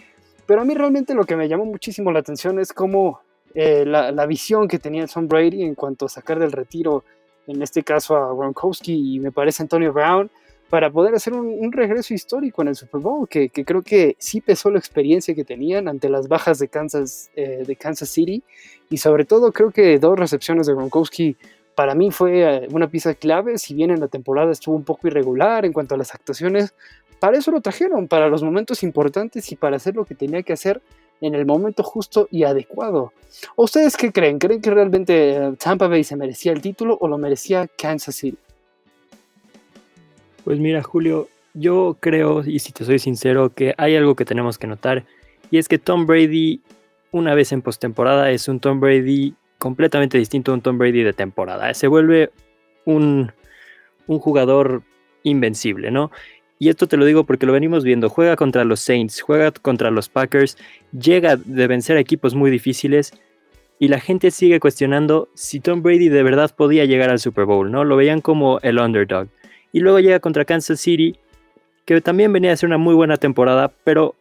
Pero 0.45 0.61
a 0.61 0.63
mí 0.63 0.73
realmente 0.73 1.13
lo 1.13 1.25
que 1.25 1.35
me 1.35 1.49
llamó 1.49 1.65
muchísimo 1.65 2.09
la 2.13 2.19
atención 2.19 2.57
es 2.59 2.71
cómo 2.71 3.19
la, 3.53 4.11
la, 4.11 4.25
visión 4.27 4.67
que 4.67 4.77
tenía 4.77 5.07
Tom 5.07 5.27
Brady 5.27 5.63
en 5.63 5.73
cuanto 5.73 6.05
a 6.05 6.09
sacar 6.09 6.37
del 6.37 6.51
retiro 6.51 7.03
en 7.47 7.61
este 7.61 7.83
caso 7.83 8.15
a 8.15 8.33
Gronkowski 8.33 9.15
y 9.15 9.19
me 9.19 9.31
parece 9.31 9.63
Antonio 9.63 9.91
Brown, 9.91 10.29
para 10.69 10.91
poder 10.91 11.15
hacer 11.15 11.33
un, 11.33 11.71
regreso 11.71 12.13
histórico 12.13 12.61
en 12.61 12.67
el 12.69 12.75
Super 12.75 12.99
Bowl, 12.99 13.27
que, 13.29 13.49
creo 13.49 13.81
que 13.81 14.15
sí 14.19 14.41
pesó 14.41 14.69
la 14.69 14.79
experiencia 14.79 15.33
que 15.33 15.45
tenían 15.45 15.87
ante 15.87 16.09
las 16.09 16.27
bajas 16.27 16.59
de 16.59 16.67
Kansas, 16.67 17.29
eh, 17.35 17.63
de 17.65 17.75
Kansas 17.77 18.09
City, 18.09 18.43
y 18.89 18.97
sobre 18.97 19.23
todo 19.23 19.53
creo 19.53 19.71
que 19.71 19.97
dos 19.97 20.19
recepciones 20.19 20.67
de 20.67 20.73
Gronkowski 20.73 21.37
para 21.77 21.93
mí 21.93 22.09
fue 22.09 22.41
eh, 22.41 22.67
una 22.71 22.89
pieza 22.89 23.13
clave, 23.13 23.59
si 23.59 23.75
bien 23.75 23.91
en 23.91 23.99
la 23.99 24.07
temporada 24.07 24.51
estuvo 24.51 24.75
un 24.75 24.83
poco 24.83 25.07
irregular 25.09 25.63
en 25.63 25.73
cuanto 25.73 25.93
a 25.93 25.97
las 25.99 26.11
actuaciones, 26.15 26.73
para 27.19 27.37
eso 27.37 27.51
lo 27.51 27.61
trajeron, 27.61 28.07
para 28.07 28.29
los 28.29 28.41
momentos 28.41 28.81
importantes 28.81 29.51
y 29.51 29.55
para 29.55 29.75
hacer 29.75 29.95
lo 29.95 30.03
que 30.03 30.15
tenía 30.15 30.41
que 30.41 30.53
hacer 30.53 30.81
en 31.21 31.35
el 31.35 31.45
momento 31.45 31.83
justo 31.83 32.27
y 32.31 32.45
adecuado. 32.45 33.13
¿Ustedes 33.55 33.95
qué 33.95 34.11
creen? 34.11 34.39
¿Creen 34.39 34.59
que 34.59 34.71
realmente 34.71 35.35
eh, 35.35 35.53
Tampa 35.63 35.87
Bay 35.87 36.03
se 36.03 36.15
merecía 36.15 36.51
el 36.51 36.61
título 36.61 36.97
o 36.99 37.07
lo 37.07 37.19
merecía 37.19 37.67
Kansas 37.67 38.15
City? 38.15 38.39
Pues 40.43 40.57
mira, 40.57 40.81
Julio, 40.81 41.27
yo 41.53 41.95
creo, 41.99 42.43
y 42.43 42.57
si 42.57 42.71
te 42.71 42.85
soy 42.85 42.97
sincero, 42.97 43.53
que 43.53 43.75
hay 43.77 43.95
algo 43.95 44.15
que 44.15 44.25
tenemos 44.25 44.57
que 44.57 44.65
notar, 44.65 45.05
y 45.51 45.59
es 45.59 45.67
que 45.67 45.77
Tom 45.77 46.07
Brady, 46.07 46.59
una 47.11 47.35
vez 47.35 47.51
en 47.51 47.61
postemporada, 47.61 48.31
es 48.31 48.47
un 48.47 48.59
Tom 48.59 48.79
Brady 48.79 49.35
completamente 49.57 50.17
distinto 50.17 50.51
a 50.51 50.55
un 50.55 50.61
Tom 50.61 50.77
Brady 50.77 51.03
de 51.03 51.13
temporada. 51.13 51.73
Se 51.73 51.87
vuelve 51.87 52.31
un, 52.85 53.31
un 54.07 54.19
jugador 54.19 54.83
invencible, 55.23 55.91
¿no? 55.91 56.11
Y 56.59 56.69
esto 56.69 56.87
te 56.87 56.97
lo 56.97 57.05
digo 57.05 57.23
porque 57.23 57.45
lo 57.45 57.53
venimos 57.53 57.83
viendo. 57.83 58.09
Juega 58.09 58.35
contra 58.35 58.63
los 58.63 58.79
Saints, 58.79 59.21
juega 59.21 59.51
contra 59.51 59.91
los 59.91 60.09
Packers, 60.09 60.57
llega 60.91 61.35
de 61.35 61.67
vencer 61.67 61.97
a 61.97 61.99
equipos 61.99 62.33
muy 62.33 62.49
difíciles 62.49 63.13
y 63.79 63.89
la 63.89 63.99
gente 63.99 64.31
sigue 64.31 64.59
cuestionando 64.59 65.29
si 65.35 65.59
Tom 65.59 65.83
Brady 65.83 66.09
de 66.09 66.23
verdad 66.23 66.53
podía 66.55 66.85
llegar 66.85 67.09
al 67.11 67.19
Super 67.19 67.45
Bowl, 67.45 67.71
¿no? 67.71 67.83
Lo 67.83 67.95
veían 67.95 68.21
como 68.21 68.59
el 68.61 68.79
underdog. 68.79 69.27
Y 69.71 69.81
luego 69.81 69.99
llega 69.99 70.19
contra 70.19 70.45
Kansas 70.45 70.79
City, 70.79 71.15
que 71.85 72.01
también 72.01 72.33
venía 72.33 72.51
a 72.53 72.57
ser 72.57 72.67
una 72.67 72.79
muy 72.79 72.95
buena 72.95 73.17
temporada, 73.17 73.71
pero 73.83 74.15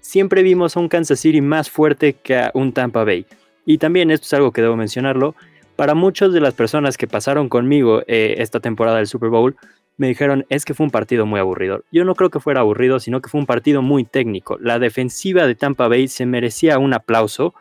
siempre 0.00 0.42
vimos 0.42 0.76
a 0.76 0.80
un 0.80 0.88
Kansas 0.88 1.20
City 1.20 1.42
más 1.42 1.68
fuerte 1.68 2.14
que 2.14 2.36
a 2.36 2.50
un 2.54 2.72
Tampa 2.72 3.04
Bay. 3.04 3.26
Y 3.66 3.78
también 3.78 4.10
esto 4.10 4.24
es 4.24 4.32
algo 4.34 4.52
que 4.52 4.62
debo 4.62 4.76
mencionarlo. 4.76 5.34
Para 5.76 5.94
muchas 5.94 6.32
de 6.32 6.40
las 6.40 6.54
personas 6.54 6.96
que 6.96 7.06
pasaron 7.06 7.48
conmigo 7.48 8.02
eh, 8.06 8.36
esta 8.38 8.60
temporada 8.60 8.98
del 8.98 9.06
Super 9.06 9.30
Bowl, 9.30 9.56
me 9.96 10.08
dijeron 10.08 10.46
es 10.48 10.64
que 10.64 10.74
fue 10.74 10.84
un 10.84 10.90
partido 10.90 11.26
muy 11.26 11.40
aburrido. 11.40 11.84
Yo 11.92 12.04
no 12.04 12.14
creo 12.14 12.30
que 12.30 12.40
fuera 12.40 12.60
aburrido, 12.60 13.00
sino 13.00 13.20
que 13.20 13.28
fue 13.28 13.40
un 13.40 13.46
partido 13.46 13.82
muy 13.82 14.04
técnico. 14.04 14.58
La 14.58 14.78
defensiva 14.78 15.46
de 15.46 15.54
Tampa 15.54 15.88
Bay 15.88 16.08
se 16.08 16.26
merecía 16.26 16.78
un 16.78 16.94
aplauso 16.94 17.54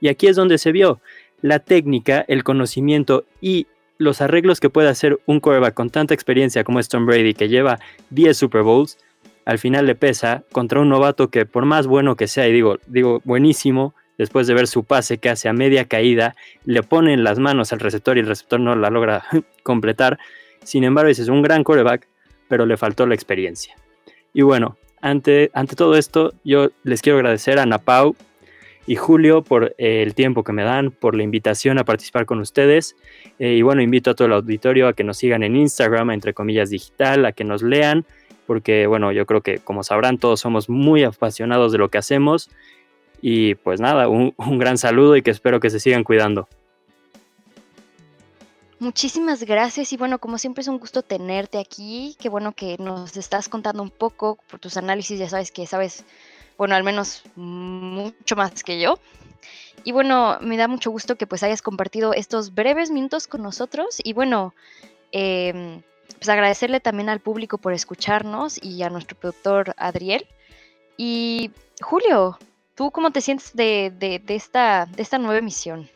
y 0.00 0.08
aquí 0.08 0.26
es 0.26 0.36
donde 0.36 0.58
se 0.58 0.72
vio 0.72 1.00
la 1.40 1.60
técnica, 1.60 2.24
el 2.26 2.42
conocimiento 2.42 3.26
y 3.40 3.66
los 3.98 4.20
arreglos 4.20 4.60
que 4.60 4.70
puede 4.70 4.88
hacer 4.88 5.20
un 5.26 5.40
quarterback 5.40 5.74
con 5.74 5.90
tanta 5.90 6.14
experiencia 6.14 6.64
como 6.64 6.80
es 6.80 6.88
Brady, 6.88 7.34
que 7.34 7.48
lleva 7.48 7.78
10 8.10 8.36
Super 8.36 8.62
Bowls, 8.62 8.98
al 9.44 9.58
final 9.58 9.86
le 9.86 9.94
pesa 9.94 10.42
contra 10.52 10.80
un 10.80 10.88
novato 10.88 11.28
que 11.28 11.46
por 11.46 11.64
más 11.64 11.86
bueno 11.86 12.16
que 12.16 12.26
sea, 12.26 12.48
y 12.48 12.52
digo, 12.52 12.78
digo 12.86 13.20
buenísimo, 13.24 13.94
después 14.18 14.46
de 14.46 14.54
ver 14.54 14.66
su 14.66 14.84
pase 14.84 15.18
que 15.18 15.30
hace 15.30 15.48
a 15.48 15.52
media 15.52 15.86
caída, 15.86 16.34
le 16.64 16.82
ponen 16.82 17.24
las 17.24 17.38
manos 17.38 17.72
al 17.72 17.80
receptor 17.80 18.16
y 18.16 18.20
el 18.20 18.26
receptor 18.26 18.60
no 18.60 18.74
la 18.76 18.90
logra 18.90 19.24
completar. 19.62 20.18
Sin 20.62 20.84
embargo, 20.84 21.10
es 21.10 21.28
un 21.28 21.42
gran 21.42 21.64
coreback, 21.64 22.08
pero 22.48 22.66
le 22.66 22.76
faltó 22.76 23.06
la 23.06 23.14
experiencia. 23.14 23.76
Y 24.32 24.42
bueno, 24.42 24.76
ante, 25.00 25.50
ante 25.54 25.76
todo 25.76 25.96
esto, 25.96 26.32
yo 26.44 26.70
les 26.82 27.02
quiero 27.02 27.18
agradecer 27.18 27.58
a 27.58 27.66
Napau 27.66 28.16
y 28.86 28.96
Julio 28.96 29.42
por 29.42 29.74
eh, 29.78 30.02
el 30.02 30.14
tiempo 30.14 30.44
que 30.44 30.52
me 30.52 30.62
dan, 30.62 30.90
por 30.90 31.14
la 31.14 31.22
invitación 31.22 31.78
a 31.78 31.84
participar 31.84 32.26
con 32.26 32.40
ustedes. 32.40 32.96
Eh, 33.38 33.54
y 33.54 33.62
bueno, 33.62 33.82
invito 33.82 34.10
a 34.10 34.14
todo 34.14 34.26
el 34.26 34.34
auditorio 34.34 34.88
a 34.88 34.92
que 34.92 35.04
nos 35.04 35.18
sigan 35.18 35.42
en 35.42 35.56
Instagram, 35.56 36.10
entre 36.10 36.34
comillas 36.34 36.70
digital, 36.70 37.24
a 37.24 37.32
que 37.32 37.44
nos 37.44 37.62
lean, 37.62 38.04
porque 38.46 38.86
bueno, 38.86 39.12
yo 39.12 39.26
creo 39.26 39.40
que 39.40 39.58
como 39.58 39.82
sabrán, 39.82 40.18
todos 40.18 40.40
somos 40.40 40.68
muy 40.68 41.02
apasionados 41.04 41.72
de 41.72 41.78
lo 41.78 41.88
que 41.88 41.98
hacemos. 41.98 42.50
Y 43.20 43.54
pues 43.56 43.80
nada, 43.80 44.08
un, 44.08 44.34
un 44.36 44.58
gran 44.58 44.78
saludo 44.78 45.16
y 45.16 45.22
que 45.22 45.30
espero 45.30 45.60
que 45.60 45.70
se 45.70 45.80
sigan 45.80 46.04
cuidando. 46.04 46.48
Muchísimas 48.78 49.42
gracias 49.44 49.92
y 49.92 49.96
bueno, 49.96 50.18
como 50.18 50.36
siempre 50.36 50.62
es 50.62 50.68
un 50.68 50.78
gusto 50.78 51.02
tenerte 51.02 51.58
aquí. 51.58 52.16
Qué 52.20 52.28
bueno 52.28 52.52
que 52.52 52.76
nos 52.78 53.16
estás 53.16 53.48
contando 53.48 53.82
un 53.82 53.90
poco 53.90 54.38
por 54.50 54.60
tus 54.60 54.76
análisis, 54.76 55.18
ya 55.18 55.28
sabes 55.28 55.50
que 55.50 55.66
sabes 55.66 56.04
bueno, 56.56 56.74
al 56.74 56.84
menos 56.84 57.22
mucho 57.36 58.36
más 58.36 58.62
que 58.62 58.80
yo. 58.80 58.98
Y 59.82 59.92
bueno, 59.92 60.38
me 60.40 60.56
da 60.56 60.68
mucho 60.68 60.90
gusto 60.90 61.16
que 61.16 61.26
pues 61.26 61.42
hayas 61.42 61.62
compartido 61.62 62.14
estos 62.14 62.54
breves 62.54 62.90
minutos 62.90 63.26
con 63.26 63.42
nosotros 63.42 63.98
y 64.02 64.12
bueno, 64.12 64.54
em, 65.12 65.82
pues 66.16 66.28
agradecerle 66.28 66.80
también 66.80 67.08
al 67.08 67.20
público 67.20 67.58
por 67.58 67.72
escucharnos 67.72 68.62
y 68.62 68.82
a 68.82 68.90
nuestro 68.90 69.18
productor 69.18 69.74
Adriel. 69.76 70.26
Y 70.96 71.50
Julio, 71.80 72.38
¿tú 72.74 72.90
cómo 72.90 73.10
te 73.10 73.20
sientes 73.20 73.54
de, 73.54 73.92
de, 73.98 74.22
esta, 74.34 74.86
de 74.86 75.02
esta 75.02 75.18
nueva 75.18 75.38
emisión? 75.38 75.88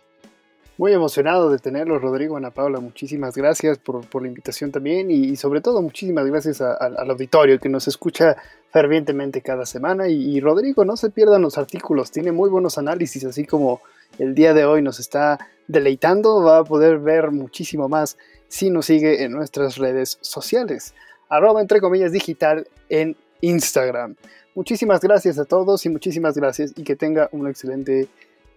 Muy 0.76 0.92
emocionado 0.92 1.50
de 1.50 1.58
tenerlo, 1.58 1.98
Rodrigo, 1.98 2.36
Ana 2.36 2.52
Paula. 2.52 2.78
Muchísimas 2.78 3.36
gracias 3.36 3.78
por, 3.78 4.06
por 4.06 4.22
la 4.22 4.28
invitación 4.28 4.70
también 4.70 5.10
y, 5.10 5.34
sobre 5.34 5.60
todo 5.60 5.82
muchísimas 5.82 6.24
gracias 6.26 6.60
al 6.60 7.10
auditorio 7.10 7.58
que 7.58 7.68
nos 7.68 7.88
escucha 7.88 8.36
fervientemente 8.70 9.42
cada 9.42 9.66
semana. 9.66 10.06
Y, 10.06 10.38
Rodrigo, 10.40 10.84
no 10.84 10.96
se 10.96 11.10
pierdan 11.10 11.42
los 11.42 11.58
artículos, 11.58 12.12
tiene 12.12 12.30
muy 12.30 12.48
buenos 12.48 12.78
análisis, 12.78 13.24
así 13.24 13.44
como 13.44 13.80
el 14.20 14.36
día 14.36 14.54
de 14.54 14.66
hoy 14.66 14.80
nos 14.80 15.00
está 15.00 15.38
deleitando, 15.66 16.42
va 16.44 16.58
a 16.58 16.64
poder 16.64 16.98
ver 16.98 17.32
muchísimo 17.32 17.88
más 17.88 18.16
si 18.46 18.70
nos 18.70 18.86
sigue 18.86 19.24
en 19.24 19.32
nuestras 19.32 19.78
redes 19.78 20.18
sociales. 20.20 20.94
Arroba 21.28 21.60
entre 21.60 21.80
comillas 21.80 22.12
digital 22.12 22.68
en 22.88 23.16
Instagram. 23.40 24.14
Muchísimas 24.58 25.00
gracias 25.00 25.38
a 25.38 25.44
todos 25.44 25.86
y 25.86 25.88
muchísimas 25.88 26.36
gracias 26.36 26.72
y 26.74 26.82
que 26.82 26.96
tenga 26.96 27.28
un 27.30 27.46
excelente, 27.46 28.08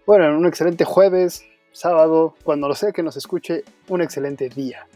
bueno, 0.08 0.36
un 0.36 0.48
excelente 0.48 0.84
jueves, 0.84 1.44
sábado, 1.74 2.34
cuando 2.44 2.68
lo 2.68 2.74
sea 2.74 2.92
que 2.92 3.04
nos 3.04 3.18
escuche, 3.18 3.64
un 3.88 4.02
excelente 4.02 4.50
día. 4.50 4.88